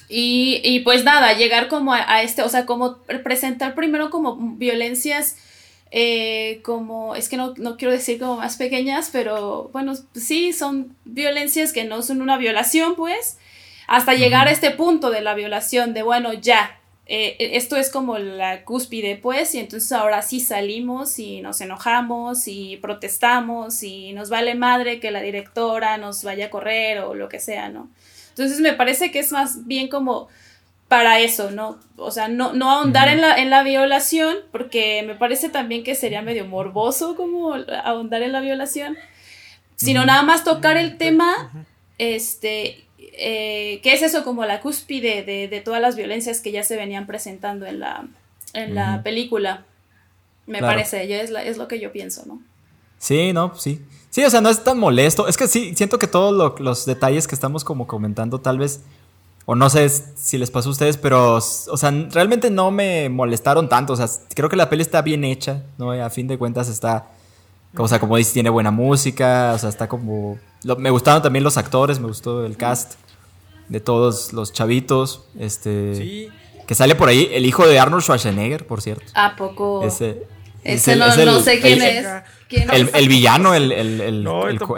[0.08, 4.36] y, y pues nada, llegar como a, a, este, o sea, como presentar primero como
[4.56, 5.36] violencias
[5.90, 10.96] eh, como, es que no, no, quiero decir como más pequeñas, pero bueno, sí, son
[11.04, 13.38] violencias que no son una violación, pues,
[13.86, 18.18] hasta llegar a este punto de la violación, de bueno, ya, eh, esto es como
[18.18, 24.30] la cúspide, pues, y entonces ahora sí salimos y nos enojamos y protestamos y nos
[24.30, 27.90] vale madre que la directora nos vaya a correr o lo que sea, ¿no?
[28.30, 30.28] Entonces me parece que es más bien como
[30.88, 31.78] para eso, ¿no?
[31.96, 35.94] O sea, no, no ahondar en, la, en la violación, porque me parece también que
[35.94, 38.96] sería medio morboso como ahondar en la violación,
[39.76, 41.66] sino nada más tocar el tema,
[41.98, 46.76] este, eh, que es eso como la cúspide de, todas las violencias que ya se
[46.76, 48.06] venían presentando en la,
[48.52, 49.64] en la película.
[50.46, 52.40] Me parece, ya es, es lo que yo pienso, ¿no?
[52.98, 53.80] Sí, no, sí.
[54.10, 55.26] Sí, o sea, no es tan molesto.
[55.26, 58.82] Es que sí, siento que todos los detalles que estamos como comentando tal vez
[59.46, 63.68] o no sé si les pasó a ustedes, pero, o sea, realmente no me molestaron
[63.68, 63.92] tanto.
[63.92, 65.92] O sea, creo que la peli está bien hecha, ¿no?
[65.92, 67.08] A fin de cuentas está,
[67.76, 70.38] o sea, como dices, tiene buena música, o sea, está como...
[70.78, 72.94] me gustaron también los actores, me gustó el cast
[73.68, 75.94] de todos los chavitos, este...
[75.94, 76.28] Sí.
[76.66, 79.04] Que sale por ahí el hijo de Arnold Schwarzenegger, por cierto.
[79.14, 79.84] ¿A poco?
[79.84, 80.26] Ese...
[80.64, 82.06] Ese no, no, sé quién es.
[82.94, 84.26] el, villano, el, el, el,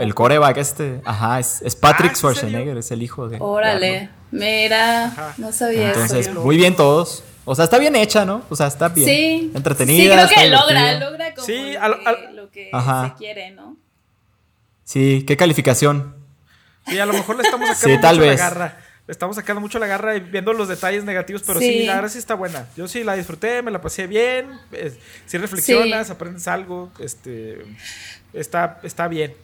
[0.00, 1.00] el, coreback este.
[1.04, 3.36] Ajá, es, es Patrick ah, Schwarzenegger, es el hijo de.
[3.38, 4.10] Órale.
[4.30, 7.22] Mira, no sabía Entonces, muy bien todos.
[7.44, 8.42] O sea, está bien hecha, ¿no?
[8.48, 9.52] O sea, está bien sí.
[9.54, 10.26] entretenida.
[10.26, 11.74] Sí, creo que logra, logra como sí,
[12.34, 13.76] lo que, se quiere, ¿no?
[14.82, 16.16] Sí, ¿qué calificación?
[16.88, 18.40] Sí, a lo mejor le estamos sacando sí, tal mucho vez.
[18.40, 18.78] la garra.
[19.06, 21.84] Le estamos sacando mucho la garra y viendo los detalles negativos, pero sí.
[21.84, 22.66] la verdad sí está buena.
[22.76, 24.50] Yo sí la disfruté, me la pasé bien.
[25.26, 27.64] si reflexionas, aprendes algo, este
[28.32, 29.34] está, está bien.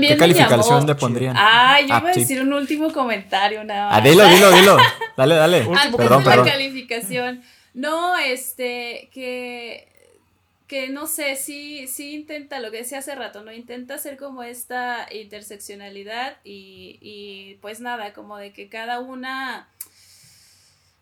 [0.00, 1.34] ¿Qué calificación le pondrían?
[1.36, 3.98] Ah, yo iba a decir un último comentario nada más.
[3.98, 4.76] Ah, dilo, dilo, dilo.
[5.16, 5.66] Dale, dale.
[5.96, 7.42] Perdón, de la calificación.
[7.72, 9.88] No, este, que
[10.66, 13.52] que no sé, sí, sí intenta lo que decía hace rato, ¿no?
[13.52, 19.68] Intenta hacer como esta interseccionalidad y, y pues nada, como de que cada una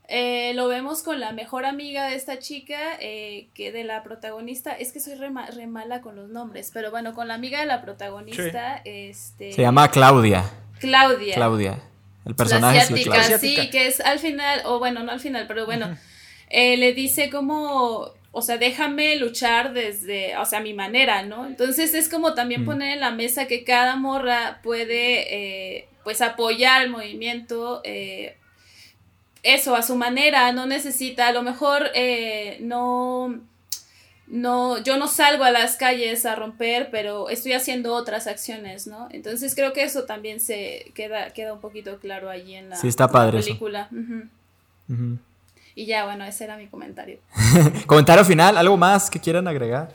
[0.07, 4.73] eh, lo vemos con la mejor amiga de esta chica, eh, que de la protagonista,
[4.73, 7.81] es que soy re, mala con los nombres, pero bueno, con la amiga de la
[7.81, 9.53] protagonista, este...
[9.53, 10.45] Se llama Claudia.
[10.79, 11.35] Claudia.
[11.35, 11.83] Claudia.
[12.27, 13.39] El personaje es Claudia.
[13.39, 15.97] Sí, que es al final, o bueno, no al final, pero bueno,
[16.51, 21.47] eh, le dice como, o sea, déjame luchar desde, o sea, mi manera, ¿no?
[21.47, 26.91] Entonces es como también poner en la mesa que cada morra puede, pues, apoyar el
[26.91, 27.81] movimiento,
[29.45, 33.41] eso, a su manera, no necesita, a lo mejor eh, no,
[34.27, 39.09] no, yo no salgo a las calles a romper, pero estoy haciendo otras acciones, ¿no?
[39.11, 42.89] Entonces creo que eso también se queda, queda un poquito claro allí en la, sí,
[42.89, 43.89] está padre película.
[45.77, 47.19] Y ya, bueno, ese era mi comentario.
[47.87, 49.93] comentario final, ¿algo más que quieran agregar?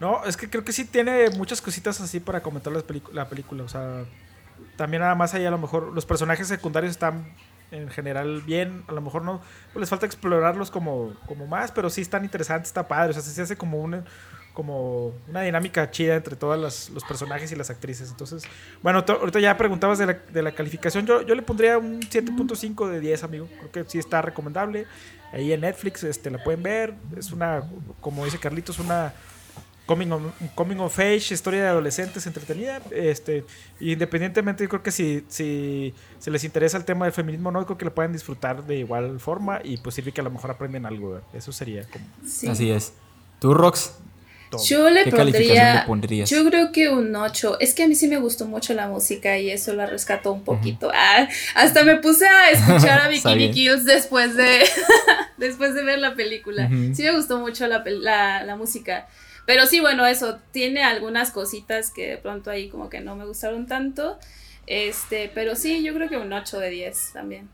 [0.00, 3.62] No, es que creo que sí tiene muchas cositas así para comentar la, la película,
[3.62, 4.04] o sea
[4.76, 7.34] también nada más ahí a lo mejor los personajes secundarios están
[7.70, 9.40] en general bien, a lo mejor no,
[9.72, 13.22] pues les falta explorarlos como, como más, pero sí están interesantes, está padre, o sea,
[13.22, 14.04] se hace como una,
[14.54, 18.10] como una dinámica chida entre todos los personajes y las actrices.
[18.10, 18.44] Entonces,
[18.82, 22.88] bueno, ahorita ya preguntabas de la, de la calificación, yo, yo le pondría un 7.5
[22.88, 24.86] de 10, amigo, creo que sí está recomendable,
[25.32, 27.64] ahí en Netflix este, la pueden ver, es una,
[28.00, 29.12] como dice Carlitos, una
[29.86, 30.22] coming of,
[30.54, 32.82] coming of age, historia de adolescentes entretenida.
[32.90, 33.44] Este,
[33.80, 37.78] independientemente, yo creo que si, si se les interesa el tema del feminismo, no creo
[37.78, 40.86] que lo puedan disfrutar de igual forma y pues sirve que a lo mejor aprenden
[40.86, 41.20] algo.
[41.32, 42.04] Eso sería como.
[42.50, 42.92] Así es.
[43.38, 43.92] ¿Tú, Rox?
[44.64, 47.58] Yo le pondría, yo creo que un 8.
[47.60, 50.44] Es que a mí sí me gustó mucho la música y eso la rescató un
[50.44, 50.90] poquito.
[50.94, 54.60] ah, hasta me puse a escuchar a Bikini Kills después de,
[55.36, 56.68] después de ver la película.
[56.94, 57.82] Sí me gustó mucho la,
[58.44, 59.08] la, música.
[59.46, 63.24] Pero sí, bueno, eso, tiene algunas cositas que de pronto ahí como que no me
[63.24, 64.18] gustaron tanto.
[64.66, 67.48] Este, pero sí, yo creo que un 8 de 10 también.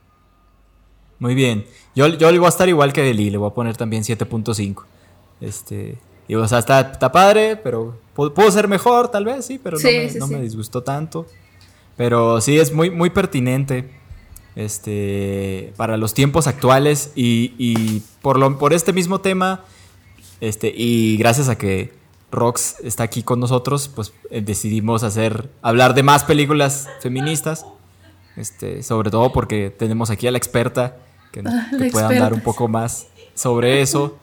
[1.18, 1.66] Muy bien.
[1.95, 4.84] Yo, yo le voy a estar igual que Deli, le voy a poner también 7.5.
[5.40, 9.76] Este, y, o sea, está, está padre, pero pudo, ser mejor, tal vez, sí, pero
[10.18, 11.26] no, me, disgustó tanto.
[11.97, 13.90] Pero sí, es muy, muy pertinente
[14.57, 19.64] este, para los tiempos actuales y, y por, lo, por este mismo tema,
[20.43, 21.93] este, y gracias a que
[22.32, 27.64] Rox está aquí con nosotros, pues eh, decidimos hacer, hablar de más películas feministas,
[28.36, 30.97] este, sobre todo porque tenemos aquí a la experta
[31.30, 34.18] que, ah, pueda hablar un poco más sobre eso.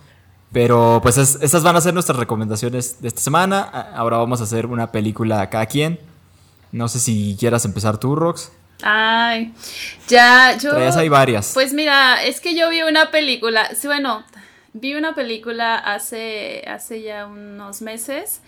[0.51, 3.61] Pero pues esas van a ser nuestras recomendaciones de esta semana.
[3.95, 6.01] Ahora vamos a hacer una película cada quien.
[6.73, 8.51] No sé si quieras empezar tú, Rox.
[8.81, 9.53] Ay,
[10.07, 10.71] ya, yo...
[10.71, 11.51] Traías hay varias.
[11.53, 14.23] Pues mira, es que yo vi una película, sí, bueno,
[14.73, 18.41] vi una película hace, hace ya unos meses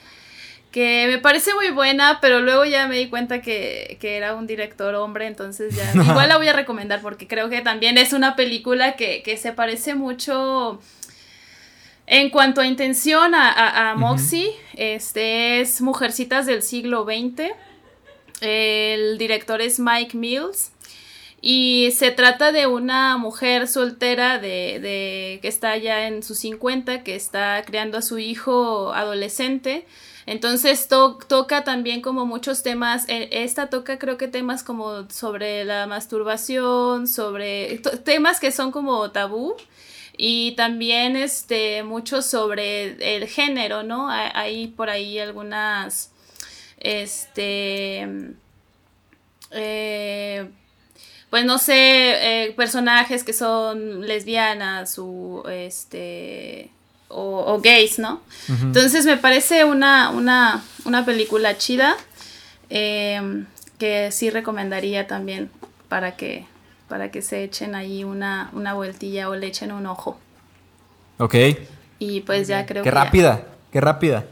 [0.72, 4.48] que me parece muy buena, pero luego ya me di cuenta que, que era un
[4.48, 8.36] director hombre, entonces ya igual la voy a recomendar porque creo que también es una
[8.36, 10.80] película que, que se parece mucho
[12.08, 17.54] en cuanto a intención a, a, Moxie, este es Mujercitas del siglo XX.
[18.42, 20.71] El director es Mike Mills.
[21.42, 27.04] Y se trata de una mujer soltera de, de, que está ya en sus 50,
[27.04, 29.88] que está criando a su hijo adolescente.
[30.28, 35.88] Entonces toca también como muchos temas, e, esta toca creo que temas como sobre la
[35.88, 39.56] masturbación, sobre temas que son como tabú
[40.18, 44.10] y también este mucho sobre el género, ¿no?
[44.10, 46.12] Hay por ahí algunas
[46.78, 48.08] este
[49.52, 50.50] eh,
[51.32, 56.70] pues no sé, eh, personajes que son lesbianas o este
[57.08, 58.22] o, gays, ¿no?
[58.48, 61.96] Entonces me parece una, una, una película chida
[62.70, 63.46] em,
[63.78, 65.50] que sí recomendaría también
[65.90, 66.46] para que
[66.88, 70.20] para que se echen ahí una, una vueltilla o le echen un ojo.
[71.18, 71.36] Ok.
[72.00, 72.96] Y pues ya creo qué que.
[72.96, 74.26] rápida, qué rápida.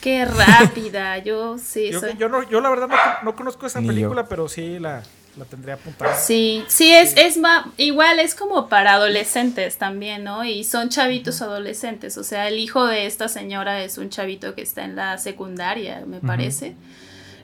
[0.00, 1.90] Qué rápida, yo sí.
[1.90, 2.88] Yo, yo, no, yo la verdad
[3.24, 5.02] no, conozco esa película, pero sí la,
[5.36, 6.14] la tendría apuntada.
[6.16, 10.44] Sí, sí, es, es más, igual es como para adolescentes también, ¿no?
[10.44, 14.62] Y son chavitos adolescentes, o sea, el hijo de esta señora es un chavito que
[14.62, 16.74] está en la secundaria, me parece.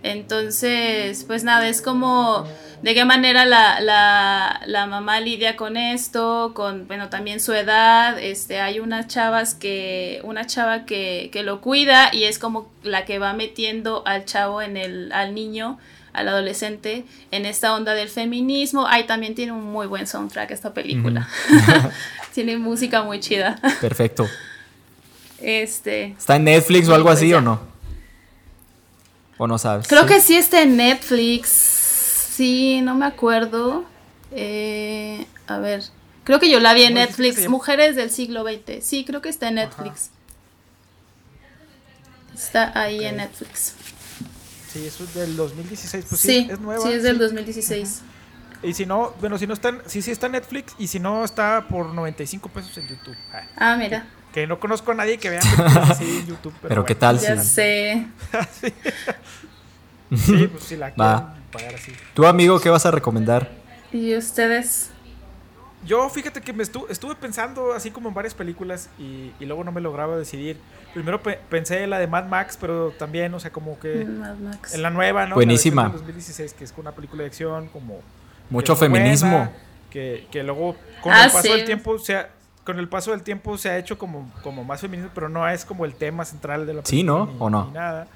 [0.02, 2.46] Entonces, pues nada, es como
[2.82, 8.16] de qué manera la, la, la, mamá lidia con esto, con, bueno, también su edad,
[8.18, 13.04] este, hay unas chavas que, una chava que, que lo cuida y es como la
[13.04, 15.78] que va metiendo al chavo en el, al niño,
[16.16, 18.86] al adolescente, en esta onda del feminismo.
[18.86, 21.28] Ahí también tiene un muy buen soundtrack esta película.
[22.34, 23.60] tiene música muy chida.
[23.80, 24.26] Perfecto.
[25.38, 26.14] Este.
[26.18, 27.60] ¿Está en Netflix o algo pues así o no?
[29.38, 29.86] ¿O no sabes?
[29.86, 31.48] Creo que sí está en Netflix.
[31.48, 33.84] Sí, no me acuerdo.
[34.32, 35.82] Eh, a ver.
[36.24, 37.48] Creo que yo la vi en Netflix.
[37.48, 38.82] Mujeres del siglo XX.
[38.82, 40.10] Sí, creo que está en Netflix.
[42.34, 43.74] Está ahí en Netflix.
[44.76, 46.04] Sí, eso es del 2016.
[46.08, 46.82] Pues sí, es nueva.
[46.82, 48.02] Sí, es del 2016.
[48.62, 51.24] Y si no, bueno, si no está, sí, sí está en Netflix y si no
[51.24, 53.16] está por 95 pesos en YouTube.
[53.32, 54.06] Ah, ah mira.
[54.32, 55.40] Que no conozco a nadie que vea
[55.88, 56.52] así en YouTube.
[56.60, 57.18] Pero, ¿qué tal?
[57.18, 58.06] Ya sé.
[60.14, 60.46] sí.
[60.46, 61.92] pues si la quieren pagar así.
[62.12, 63.50] ¿Tu amigo qué vas a recomendar?
[63.92, 64.90] ¿Y ustedes?
[65.86, 69.72] Yo fíjate que me estuve pensando así como en varias películas y, y luego no
[69.72, 70.58] me lograba decidir.
[70.92, 74.74] Primero pensé en la de Mad Max, pero también, o sea, como que Mad Max.
[74.74, 75.36] en la nueva, ¿no?
[75.36, 75.84] Buenísima.
[75.84, 78.00] La de 2016, que es una película de acción como...
[78.50, 79.50] Mucho feminismo.
[79.90, 82.30] que, que, luego con ah, el paso del tiempo se ha,
[82.66, 85.64] con el paso del tiempo se ha hecho como, como más femenino, pero no es
[85.64, 86.90] como el tema central de la película.
[86.90, 87.32] Sí, ¿no?
[87.38, 87.70] ¿O no?
[87.72, 88.08] nada.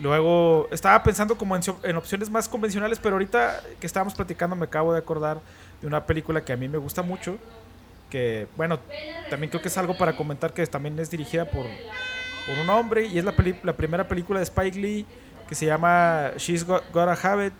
[0.00, 4.92] Luego estaba pensando como en, opciones más convencionales, pero ahorita que estábamos platicando me acabo
[4.92, 5.40] de acordar
[5.84, 7.36] de una película que a mí me gusta mucho,
[8.08, 8.78] que bueno,
[9.28, 11.66] también creo que es algo para comentar que también es dirigida por,
[12.46, 15.06] por un hombre y es la, la primera película de Spike Lee
[15.46, 17.52] que se llama She's Got, a Habit,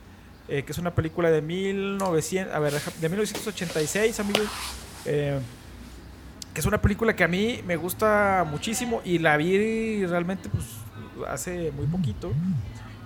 [0.48, 4.48] eh, que es una película de 1900, a ver, de 1986, amigos.
[5.04, 5.38] Eh,
[6.54, 10.64] que es una película que a mí me gusta muchísimo y la vi realmente pues
[11.28, 12.32] hace muy poquito,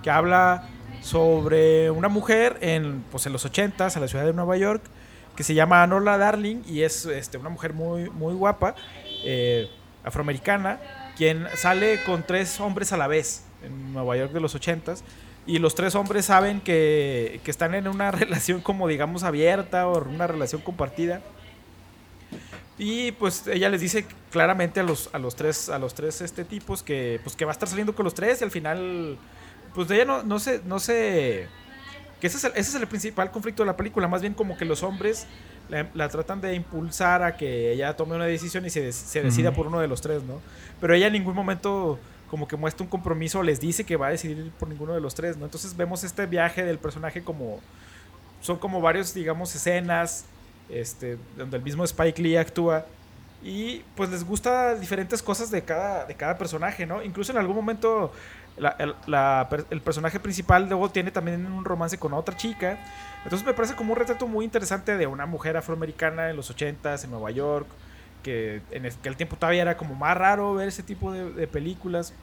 [0.01, 0.69] que habla
[1.01, 4.83] sobre una mujer en, pues, en los 80 en la ciudad de Nueva York
[5.39, 8.75] que se llama Norla Darling y es este, una mujer muy, muy guapa,
[9.23, 9.69] eh,
[10.03, 10.81] afroamericana,
[11.15, 15.01] quien sale con tres hombres a la vez en Nueva York de los ochentas
[15.47, 20.03] y los tres hombres saben que, que, están en una relación como digamos abierta o
[20.03, 21.21] una relación compartida.
[22.77, 26.43] Y pues ella les dice claramente a los, a los tres, a los tres este
[26.43, 29.17] tipos que, pues, que va a estar saliendo con los tres y al final,
[29.73, 31.47] pues ella no, no se, no se,
[32.19, 34.57] que ese es, el, ese es el principal conflicto de la película, más bien como
[34.57, 35.25] que los hombres
[35.69, 39.67] la, tratan de impulsar a que ella tome una decisión y se, se decida por
[39.67, 40.41] uno de los tres, ¿no?
[40.81, 41.99] Pero ella en ningún momento
[42.29, 45.01] como que muestra un compromiso o les dice que va a decidir por ninguno de
[45.01, 45.45] los tres, ¿no?
[45.45, 47.59] Entonces vemos este viaje del personaje como,
[48.41, 50.25] son como varios, digamos, escenas
[50.69, 52.85] este, donde el mismo Spike Lee actúa.
[53.41, 57.01] Y pues les gusta diferentes cosas de cada, de cada personaje, ¿no?
[57.01, 58.11] Incluso en algún momento
[58.59, 62.77] el, personaje principal luego tiene también un romance con otra chica.
[63.23, 67.03] Entonces me parece como un retrato muy interesante de una mujer afroamericana en los 80s
[67.03, 67.67] en Nueva York,
[68.23, 72.13] que en aquel tiempo todavía era como más raro ver ese tipo de, películas.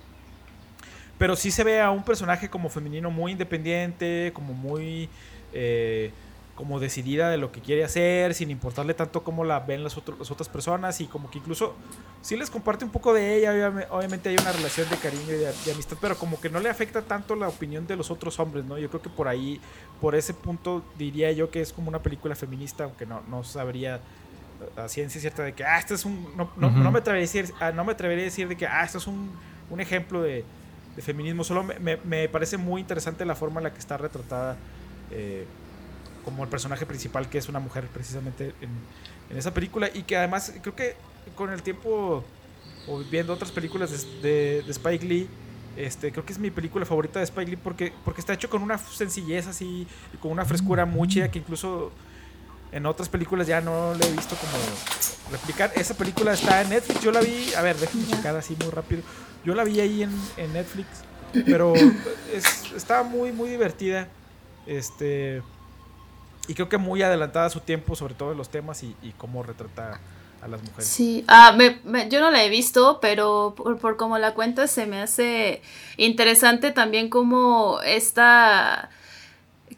[1.18, 5.08] Pero sí se ve a un personaje como femenino muy independiente, como muy...
[5.52, 6.12] Eh,
[6.56, 10.30] como decidida de lo que quiere hacer, sin importarle tanto cómo la ven las, las,
[10.30, 11.74] otras personas y como que incluso
[12.22, 15.72] sí les comparte un poco de ella, obviamente hay una relación de cariño y de,
[15.72, 18.78] amistad, pero como que no le afecta tanto la opinión de los otros hombres, ¿no?
[18.78, 19.60] Yo creo que por ahí,
[20.00, 24.00] por ese punto diría yo que es como una película feminista, aunque no, no sabría
[24.76, 27.52] a ciencia cierta de que, ah, esto es un, no, no, me, atrevería a decir,
[27.60, 29.30] ah, no me atrevería a decir de que, ah, esto es un,
[29.68, 30.42] un ejemplo de,
[30.96, 34.56] de, feminismo, solo me, me, parece muy interesante la forma en la que está retratada.
[35.10, 35.44] Eh,
[36.26, 39.88] como el personaje principal, que es una mujer precisamente en, esa película.
[39.94, 40.96] Y que además creo que
[41.36, 42.24] con el tiempo,
[42.88, 45.28] o viendo otras películas de, de, Spike Lee,
[45.76, 48.60] este, creo que es mi película favorita de Spike Lee porque, porque está hecho con
[48.60, 51.92] una sencillez así, y con una frescura muy chida que incluso
[52.72, 54.52] en otras películas ya no le he visto como
[55.30, 55.70] replicar.
[55.76, 59.02] Esa película está en Netflix, yo la vi, a ver, déjenme checar así muy rápido.
[59.44, 60.88] Yo la vi ahí en, en Netflix,
[61.44, 61.72] pero
[62.32, 64.08] es, está muy, muy divertida.
[64.66, 65.40] Este,
[66.48, 69.42] y creo que muy adelantada a su tiempo, sobre todo en los temas y, cómo
[69.42, 70.00] retrata
[70.42, 70.86] a las mujeres.
[70.86, 71.56] Sí, ah,
[72.08, 75.62] yo no la he visto, pero por, por como la cuenta se me hace
[75.96, 78.90] interesante también como esta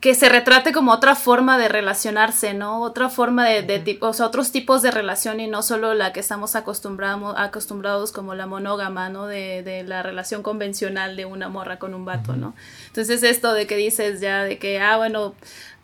[0.00, 2.82] que se retrate como otra forma de relacionarse, ¿no?
[2.82, 6.20] Otra forma de, de o sea, otros tipos de relación y no solo la que
[6.20, 9.26] estamos acostumbrados, acostumbrados como la monógama, ¿no?
[9.26, 12.54] De, de, la relación convencional de una morra con un vato, ¿no?
[12.86, 15.34] Entonces esto de que dices ya de que, ah, bueno,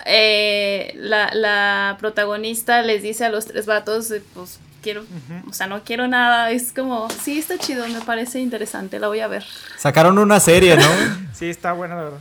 [0.06, 5.04] eh, la, la, protagonista les dice a los tres vatos, eh, pues quiero,
[5.48, 9.20] o sea, no quiero nada, es como, sí, está chido, me parece interesante, la voy
[9.20, 9.44] a ver.
[9.76, 10.86] Sacaron una serie, ¿no?
[11.34, 12.20] sí, está buena, la verdad.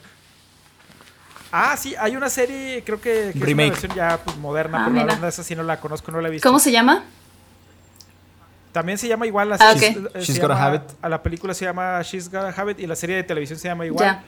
[1.55, 4.89] Ah, sí, hay una serie, creo que, que es una versión ya pues, moderna, ah,
[4.91, 6.49] pero la verdad esa sí no la conozco, no la he visto.
[6.49, 7.03] ¿Cómo se llama?
[8.71, 9.53] También se llama igual.
[9.59, 10.81] Ah, She's, Gotta Have It.
[10.99, 13.67] A la película se llama She's Gotta Have It y la serie de televisión se
[13.67, 14.23] llama igual.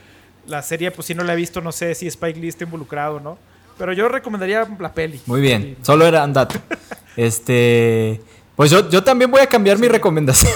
[0.46, 3.18] La serie, pues si no la he visto, no sé si Spike Lee está involucrado
[3.18, 3.38] no.
[3.76, 5.20] Pero yo recomendaría la peli.
[5.26, 6.60] Muy bien, solo era un dato.
[7.16, 8.20] este.
[8.54, 10.54] Pues yo, yo también voy a cambiar mi recomendación.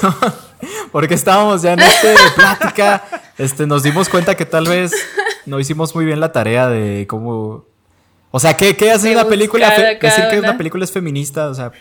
[0.93, 3.05] Porque estábamos ya en esta plática.
[3.37, 4.93] Este, nos dimos cuenta que tal vez
[5.47, 7.65] no hicimos muy bien la tarea de cómo.
[8.31, 9.71] O sea, ¿qué, qué hace una película?
[10.01, 11.73] Decir que una película es feminista, o sea,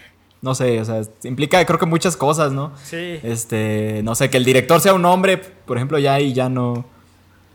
[0.41, 2.71] no sé, o sea, implica creo que muchas cosas, ¿no?
[2.83, 3.19] Sí.
[3.23, 6.85] Este, no sé, que el director sea un hombre, por ejemplo, ya ahí ya no.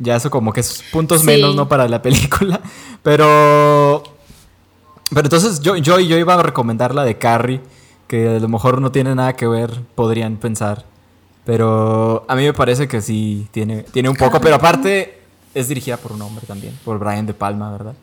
[0.01, 1.69] Ya eso como que es puntos menos, ¿no?
[1.69, 2.61] Para la película.
[3.03, 4.03] Pero.
[5.11, 7.61] Pero entonces yo, yo, yo iba a recomendar la de Carrie,
[8.09, 10.85] que a lo mejor no tiene nada que ver, podrían pensar.
[11.45, 14.41] Pero a mí me parece que sí tiene, tiene un poco.
[14.41, 15.21] Pero aparte,
[15.55, 17.95] es dirigida por un hombre también, por Brian De Palma, ¿verdad?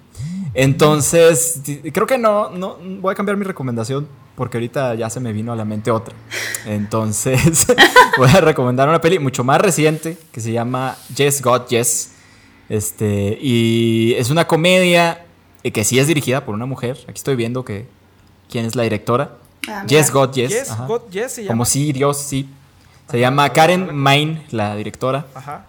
[0.54, 1.62] Entonces,
[1.94, 5.52] creo que no, no voy a cambiar mi recomendación porque ahorita ya se me vino
[5.54, 6.16] a la mente otra.
[6.66, 7.68] Entonces,
[8.18, 12.12] voy a recomendar una peli mucho más reciente que se llama Yes God Yes.
[12.70, 15.26] Este, y es una comedia
[15.62, 16.98] que sí es dirigida por una mujer.
[17.04, 17.86] Aquí estoy viendo que
[18.50, 19.38] quién es la directora.
[19.68, 20.50] Ah, yes God Yes.
[20.50, 21.54] Yes, God, yes se llama.
[21.54, 22.50] Como sí, Dios, sí.
[23.10, 25.28] Se llama Karen Main, la directora.
[25.36, 25.68] Ajá.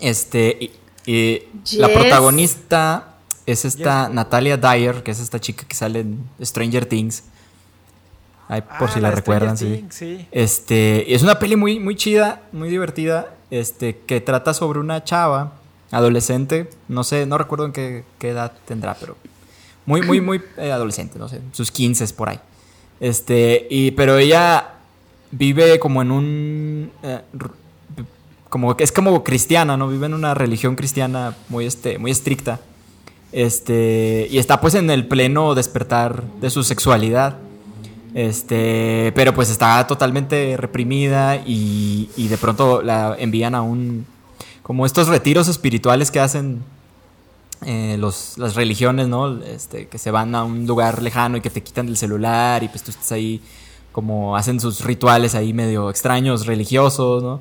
[0.00, 0.70] Este, y
[1.06, 3.10] la protagonista
[3.46, 7.24] es esta Natalia Dyer, que es esta chica que sale en Stranger Things.
[8.48, 10.26] por ah, si la, recuerdan, sí.
[10.30, 15.52] Este, es una peli muy, muy chida, muy divertida, este, que trata sobre una chava,
[15.90, 19.16] adolescente, no sé, no recuerdo en qué, edad tendrá, pero
[19.86, 22.40] muy, muy, muy eh, adolescente, no sé, sus 15 por ahí.
[23.00, 24.74] Este, y, pero ella
[25.30, 27.20] vive como en un eh,
[28.50, 29.88] como es como cristiana, ¿no?
[29.88, 32.60] Vive en una religión cristiana muy, este, muy estricta.
[33.32, 37.38] Este, y está pues en el pleno despertar de su sexualidad.
[38.12, 44.04] Este, pero pues está totalmente reprimida y, y de pronto la envían a un,
[44.64, 46.60] como estos retiros espirituales que hacen
[47.66, 49.40] eh, los, las religiones, ¿no?
[49.42, 52.68] Este, que se van a un lugar lejano y que te quitan el celular y
[52.68, 53.40] pues tú estás ahí
[53.92, 57.40] como hacen sus rituales ahí medio extraños, religiosos, ¿no?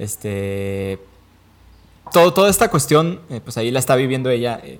[0.00, 0.98] Este,
[2.10, 4.78] todo, toda esta cuestión, eh, pues ahí la está viviendo ella eh,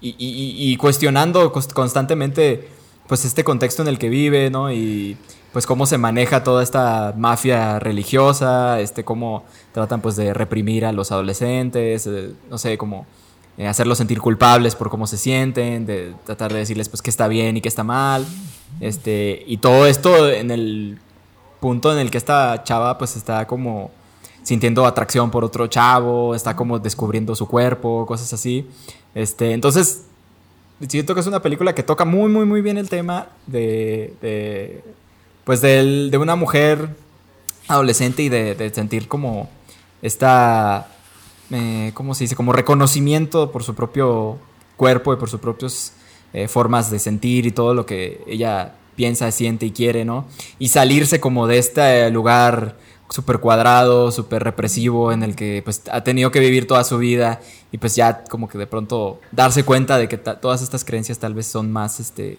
[0.00, 2.68] y, cuestionando constantemente,
[3.08, 4.72] pues este contexto en el que vive, ¿no?
[4.72, 5.16] Y
[5.52, 10.92] pues cómo se maneja toda esta mafia religiosa, este, cómo tratan pues de reprimir a
[10.92, 13.04] los adolescentes, eh, no sé, como
[13.66, 17.56] hacerlos sentir culpables por cómo se sienten, de tratar de decirles pues que está bien
[17.56, 18.24] y que está mal,
[18.80, 21.00] este, y todo esto en el
[21.58, 23.90] punto en el que esta chava pues está como
[24.42, 28.66] sintiendo atracción por otro chavo, está como descubriendo su cuerpo, cosas así.
[29.14, 30.04] Este, entonces,
[30.88, 34.82] siento que es una película que toca muy, muy, muy bien el tema de, de
[35.44, 36.88] pues de, una mujer
[37.68, 39.48] adolescente y de, sentir como
[40.00, 40.88] esta,
[41.50, 42.36] eh, ¿cómo se dice?
[42.36, 44.38] Como reconocimiento por su propio
[44.76, 45.94] cuerpo y por sus propias
[46.32, 50.26] eh, formas de sentir y todo lo que ella piensa, siente y quiere, ¿no?
[50.58, 52.76] Y salirse como de este lugar
[53.12, 57.40] súper cuadrado, súper represivo, en el que pues ha tenido que vivir toda su vida
[57.70, 61.34] y pues ya como que de pronto darse cuenta de que todas estas creencias tal
[61.34, 62.38] vez son más, este,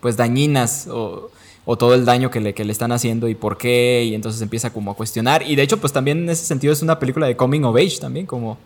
[0.00, 1.30] pues dañinas o,
[1.78, 4.72] todo el daño que le, que le están haciendo y por qué, y entonces empieza
[4.72, 5.42] como a cuestionar.
[5.42, 7.98] Y de hecho pues también en ese sentido es una película de coming of age
[8.00, 8.56] también, como,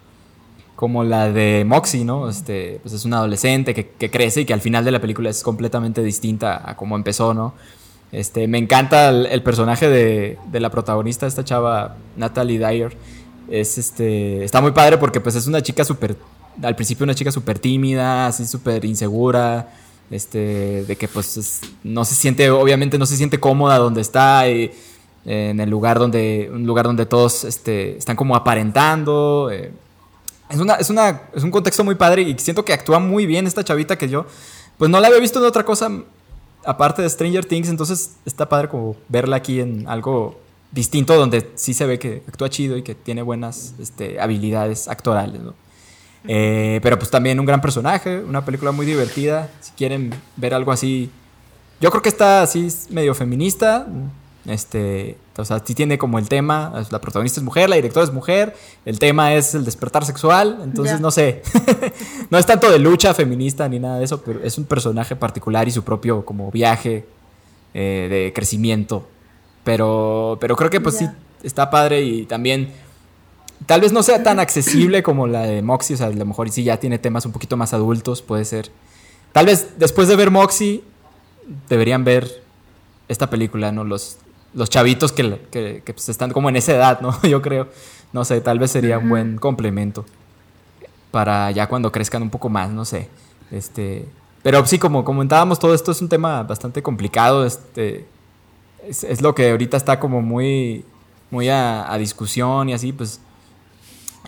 [0.76, 2.30] como la de Moxie, ¿no?
[2.30, 5.28] Este, pues es una adolescente que, que crece y que al final de la película
[5.28, 7.54] es completamente distinta a cómo empezó, ¿no?
[8.12, 12.94] Este, me encanta el, personaje de, la protagonista, esta chava, Natalie Dyer.
[13.50, 16.16] Es este, está muy padre porque pues es una chica súper,
[16.62, 19.72] al principio una chica súper tímida, así súper insegura,
[20.10, 25.60] este, de que pues no se siente, obviamente no se siente cómoda donde está, en
[25.60, 29.48] el lugar donde, un lugar donde todos este, están como aparentando.
[29.50, 29.72] Eh.
[30.50, 33.46] es, una, es, una, es un contexto muy padre y siento que actúa muy bien
[33.46, 34.26] esta chavita que yo,
[34.76, 35.90] pues no la había visto en otra cosa
[36.64, 40.40] aparte de Stranger Things, entonces está padre como verla aquí en algo
[40.70, 45.40] distinto donde sí se ve que actúa chido y que tiene buenas este, habilidades actorales.
[46.26, 50.72] Eh, pero pues también un gran personaje, una película muy divertida, si quieren ver algo
[50.72, 51.10] así.
[51.80, 53.86] Yo creo que está así medio feminista,
[54.46, 58.12] este, o sea, sí tiene como el tema, la protagonista es mujer, la directora es
[58.12, 61.42] mujer, el tema es el despertar sexual, entonces no sé,
[62.30, 65.68] no es tanto de lucha feminista ni nada de eso, pero es un personaje particular
[65.68, 67.06] y su propio como viaje
[67.74, 69.08] eh, de crecimiento.
[69.64, 71.08] Pero, pero creo que pues sí,
[71.44, 72.72] está padre y también
[73.66, 76.50] tal vez no sea tan accesible como la de Moxie, o sea, a lo mejor
[76.50, 78.70] sí ya tiene temas un poquito más adultos, puede ser.
[79.32, 80.82] Tal vez después de ver Moxie
[81.68, 82.42] deberían ver
[83.08, 83.84] esta película, ¿no?
[83.84, 84.18] Los,
[84.54, 87.20] los chavitos que, que, pues, están como en esa edad, ¿no?
[87.28, 87.68] Yo creo.
[88.12, 90.04] No sé, tal vez sería un buen complemento
[91.10, 93.08] para ya cuando crezcan un poco más, no sé.
[93.50, 94.06] Este,
[94.42, 97.46] pero sí, como comentábamos, todo esto es un tema bastante complicado.
[97.46, 98.06] Este,
[98.86, 100.84] es, lo que ahorita está como muy,
[101.30, 103.20] muy a, discusión y así, pues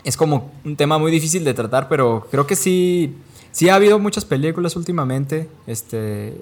[0.03, 3.15] es como un tema muy difícil de tratar, pero creo que sí,
[3.51, 5.49] sí ha habido muchas películas últimamente.
[5.67, 6.39] Este,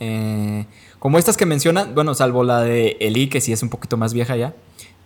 [0.00, 0.64] eh,
[0.98, 4.12] como estas que mencionan, bueno, salvo la de Eli, que sí es un poquito más
[4.14, 4.54] vieja ya,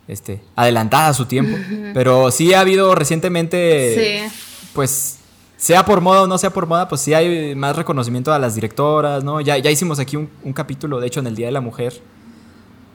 [0.07, 1.57] este, adelantada a su tiempo,
[1.92, 4.30] pero sí ha habido recientemente,
[4.72, 5.18] pues,
[5.57, 8.55] sea por moda o no sea por moda, pues sí hay más reconocimiento a las
[8.55, 9.40] directoras, ¿no?
[9.40, 12.01] Ya, ya hicimos aquí un, capítulo, de hecho, en el Día de la Mujer,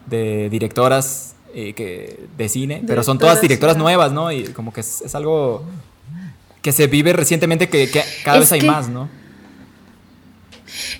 [0.05, 4.31] de directoras eh, que, de cine, pero son todas directoras nuevas, ¿no?
[4.31, 5.63] Y como que es, algo
[6.61, 7.89] que se vive recientemente que,
[8.23, 9.09] cada vez hay más, ¿no?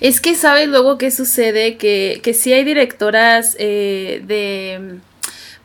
[0.00, 5.00] Es que sabes luego qué sucede, que, que sí hay directoras eh, de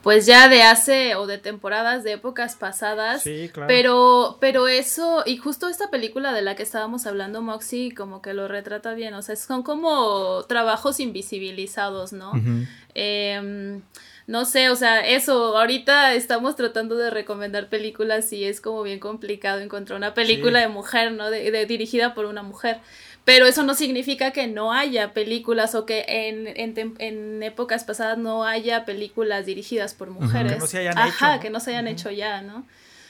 [0.06, 3.24] pues ya de hace o de temporadas de épocas pasadas.
[3.24, 3.68] Sí, claro.
[3.68, 8.36] Pero, pero eso, y justo esta película de la que estábamos hablando, Moxie, como que
[8.36, 9.16] lo retrata bien.
[9.16, 12.34] O sea, son como trabajos invisibilizados, ¿no?
[12.94, 13.82] Em,
[14.28, 19.00] no sé, o sea, eso, ahorita estamos tratando de recomendar películas y es como bien
[19.00, 21.32] complicado encontrar una película de mujer, ¿no?
[21.32, 22.80] de, dirigida por una mujer.
[23.26, 28.46] Pero eso no significa que no haya películas o que en, en, épocas pasadas no
[28.46, 30.54] haya películas dirigidas por mujeres.
[30.54, 32.64] Que no se hayan Ajá, que no se hayan hecho ya, ¿no?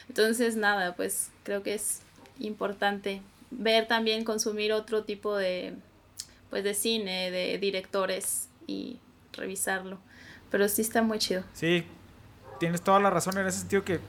[0.07, 1.99] Entonces, nada, pues creo que es
[2.39, 5.73] importante ver también, consumir otro tipo de,
[6.49, 8.99] pues, de cine, de directores y
[9.33, 9.99] revisarlo.
[10.49, 11.43] Pero sí está muy chido.
[11.53, 11.83] Sí,
[12.57, 13.99] tienes toda la razón en ese sentido que,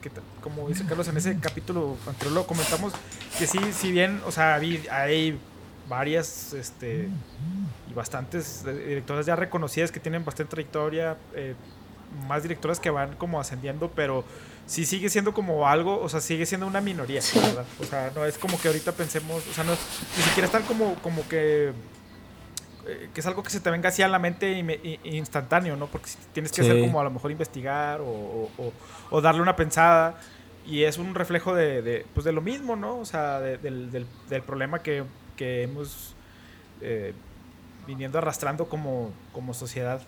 [0.40, 2.92] como dice Carlos en ese capítulo anterior lo comentamos,
[3.40, 5.36] que sí, si bien, o sea, hay
[5.89, 7.09] varias este,
[7.89, 11.55] y bastantes directoras ya reconocidas que tienen bastante trayectoria, eh,
[12.28, 14.24] más directoras que van como ascendiendo, pero
[14.66, 17.64] sí sigue siendo como algo, o sea, sigue siendo una minoría, ¿verdad?
[17.80, 20.95] O sea, no es como que ahorita pensemos, o sea, no, ni siquiera están como,
[20.97, 21.72] como que
[22.89, 24.64] eh, que es algo que se te venga así a la mente
[25.03, 25.89] instantáneo, ¿no?
[25.89, 28.49] Porque tienes que hacer como a lo mejor investigar o,
[29.11, 30.20] o, darle una pensada
[30.64, 32.99] y es un reflejo de, de, pues de lo mismo, ¿no?
[32.99, 35.03] O sea, del, del, del, problema que,
[35.37, 36.14] que hemos
[36.80, 37.14] eh,
[37.87, 40.01] viniendo arrastrando como, como sociedad.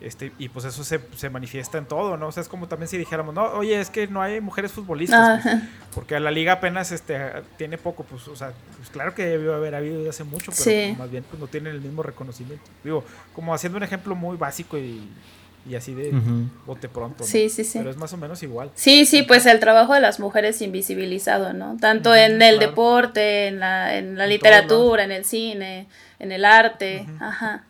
[0.00, 2.26] Este, y pues eso se, se, manifiesta en todo, ¿no?
[2.26, 5.40] O sea, es como también si dijéramos, no, oye, es que no hay mujeres futbolistas,
[5.42, 5.56] pues,
[5.94, 7.18] porque la liga apenas este,
[7.56, 10.94] tiene poco, pues, o sea, pues claro que debió haber habido desde hace mucho, pero
[10.98, 12.64] más bien pues, no tienen el mismo reconocimiento.
[12.82, 13.02] Digo,
[13.34, 15.08] como haciendo un ejemplo muy básico y,
[15.68, 16.12] y así de
[16.66, 17.24] bote pronto.
[17.24, 17.78] Sí, sí, sí.
[17.78, 18.70] Pero es más o menos igual.
[18.74, 21.76] Sí, sí, pues el trabajo de las mujeres invisibilizado, ¿no?
[21.80, 25.88] Tanto en el deporte, en la, en la literatura, en el cine,
[26.18, 27.64] en el arte, ajá.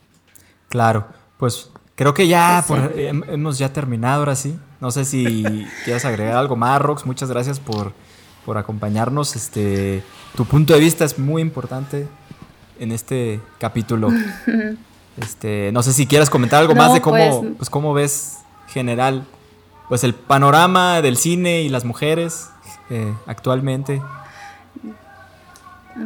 [0.69, 2.65] Claro, pues Creo que ya
[2.97, 4.59] hemos ya terminado ahora sí.
[4.81, 5.45] No sé si
[5.85, 7.07] quieres agregar algo más, Rox.
[7.07, 7.93] Muchas gracias por,
[8.45, 9.37] por acompañarnos.
[9.37, 10.03] Este,
[10.37, 12.09] tu punto de vista es muy importante
[12.81, 14.09] en este capítulo.
[15.17, 18.39] Este, no sé si quieres comentar algo más de cómo, pues, pues, cómo ves
[18.69, 19.25] general,
[19.89, 22.49] pues el panorama del cine y las mujeres
[22.91, 24.03] eh, actualmente.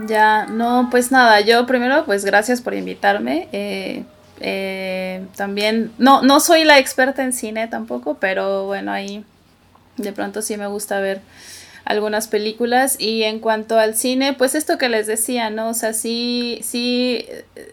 [0.06, 3.48] Ya, no, pues nada, yo primero pues gracias por invitarme.
[3.52, 4.04] Eh,
[4.40, 9.24] eh, también, no, no soy la experta en cine tampoco, pero bueno, ahí
[9.96, 11.22] de pronto sí me gusta ver
[11.88, 15.70] algunas películas y en cuanto al cine, pues esto que les decía, ¿no?
[15.70, 17.26] O sea, sí, sí,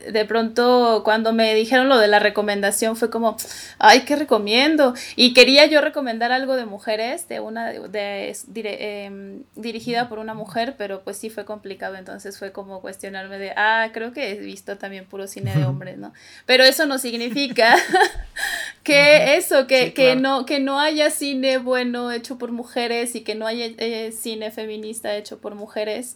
[0.09, 3.36] de pronto cuando me dijeron lo de la recomendación fue como,
[3.78, 4.93] ay, ¿qué recomiendo?
[5.18, 10.76] Y quería yo recomendar algo de mujeres, de una, de, em, dirigida por una mujer,
[10.78, 14.78] pero pues sí fue complicado, entonces fue como cuestionarme de, ah, creo que he visto
[14.78, 16.13] también puro cine de hombres, ¿no?
[16.45, 17.76] Pero eso no significa
[18.86, 23.36] que eso, que, que, no, que no haya cine bueno hecho por mujeres y que
[23.36, 23.65] no haya...
[23.65, 26.15] Eh, cine feminista hecho por mujeres.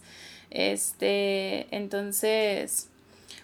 [0.50, 2.88] Este, entonces,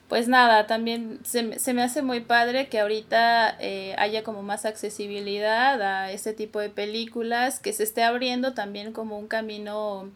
[0.08, 4.64] pues nada, también se, se me hace muy padre que ahorita eh, haya como más
[4.64, 10.08] accesibilidad a este tipo de películas, que se esté abriendo también como un camino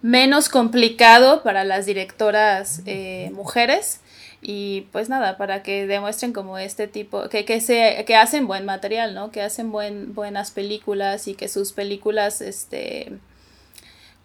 [0.00, 4.00] menos complicado para las directoras eh, mujeres
[4.46, 8.66] y pues nada, para que demuestren como este tipo, que, que, se, que hacen buen
[8.66, 9.30] material, ¿no?
[9.30, 13.14] Que hacen buen, buenas películas y que sus películas, este,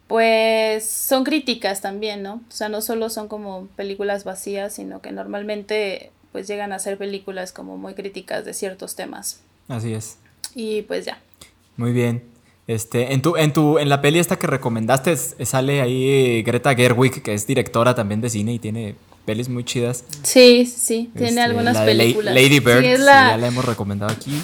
[0.07, 2.41] pues son críticas también, ¿no?
[2.49, 6.97] O sea, no solo son como películas vacías, sino que normalmente pues llegan a ser
[6.97, 9.39] películas como muy críticas de ciertos temas.
[9.70, 10.17] Así es.
[10.53, 11.22] Y pues ya.
[11.78, 12.24] Muy bien.
[12.67, 17.24] Este, en tu, en tu, en la peli esta que recomendaste sale ahí Greta Gerwig,
[17.24, 18.95] que es directora también de cine y tiene
[19.26, 20.03] pelis muy chidas.
[20.24, 22.34] Sí, sí, tiene este, algunas películas.
[22.34, 24.41] Lady Bird, ya la hemos recomendado aquí.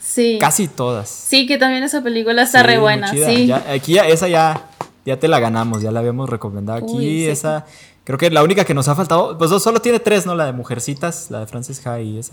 [0.00, 0.38] Sí.
[0.40, 1.10] Casi todas.
[1.10, 3.52] Sí, que también esa película está re buena, sí.
[3.52, 4.68] aquí ya, esa ya,
[5.04, 7.26] ya te la ganamos, ya la habíamos recomendado aquí.
[7.26, 7.66] esa,
[8.04, 10.34] creo que la única que nos ha faltado, pues solo tiene tres, ¿no?
[10.34, 12.32] La de Mujercitas, la de Frances Ha y esa.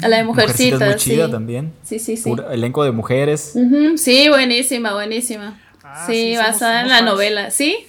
[0.00, 1.72] La de Mujercitas, es muy chida también.
[1.84, 2.32] Sí, sí, sí.
[2.50, 3.54] elenco de mujeres.
[3.96, 5.60] Sí, buenísima, buenísima.
[5.84, 7.50] Ah, sí, basada en la novela.
[7.50, 7.87] ¿Sí?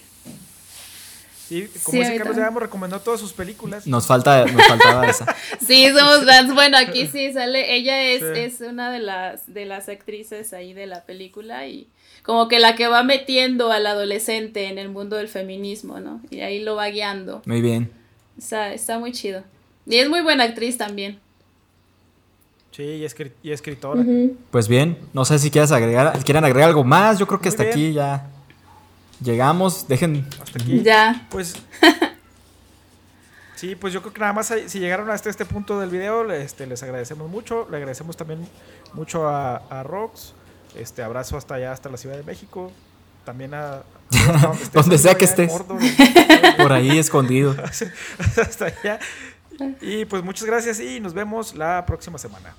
[1.49, 3.87] Sí, como dice Carlos, ya hemos recomendado todas sus películas.
[3.87, 5.35] Nos falta, nos faltaba esa.
[5.65, 6.53] sí, somos fans.
[6.53, 7.73] Bueno, aquí sí sale.
[7.73, 11.87] Ella es, es una de las, de las actrices ahí de la película y
[12.21, 16.21] como que la que va metiendo al adolescente en el mundo del feminismo, ¿no?
[16.29, 17.41] Y ahí lo va guiando.
[17.47, 17.89] Muy bien.
[18.37, 19.43] Está, está muy chido.
[19.87, 21.17] Y es muy buena actriz también.
[22.69, 23.03] Sí,
[23.41, 24.05] y, escritora.
[24.51, 27.17] Pues bien, no sé si quieres agregar, quieren agregar algo más.
[27.17, 28.29] Yo creo que hasta aquí ya
[29.21, 30.27] Llegamos, dejen.
[30.41, 30.81] Hasta aquí.
[30.81, 31.27] Ya.
[31.29, 31.55] Pues.
[33.55, 36.65] sí, pues yo creo que nada más si llegaron hasta este punto del video, este,
[36.67, 37.67] les agradecemos mucho.
[37.69, 38.47] Le agradecemos también
[38.93, 40.33] mucho a, a Rox.
[40.75, 42.71] Este abrazo hasta allá, hasta la Ciudad de México.
[43.25, 43.83] También a.
[44.73, 45.51] donde sea que estés.
[46.57, 47.55] Por ahí escondido.
[47.61, 48.99] hasta allá.
[49.81, 52.55] Y pues muchas gracias y nos vemos la próxima semana.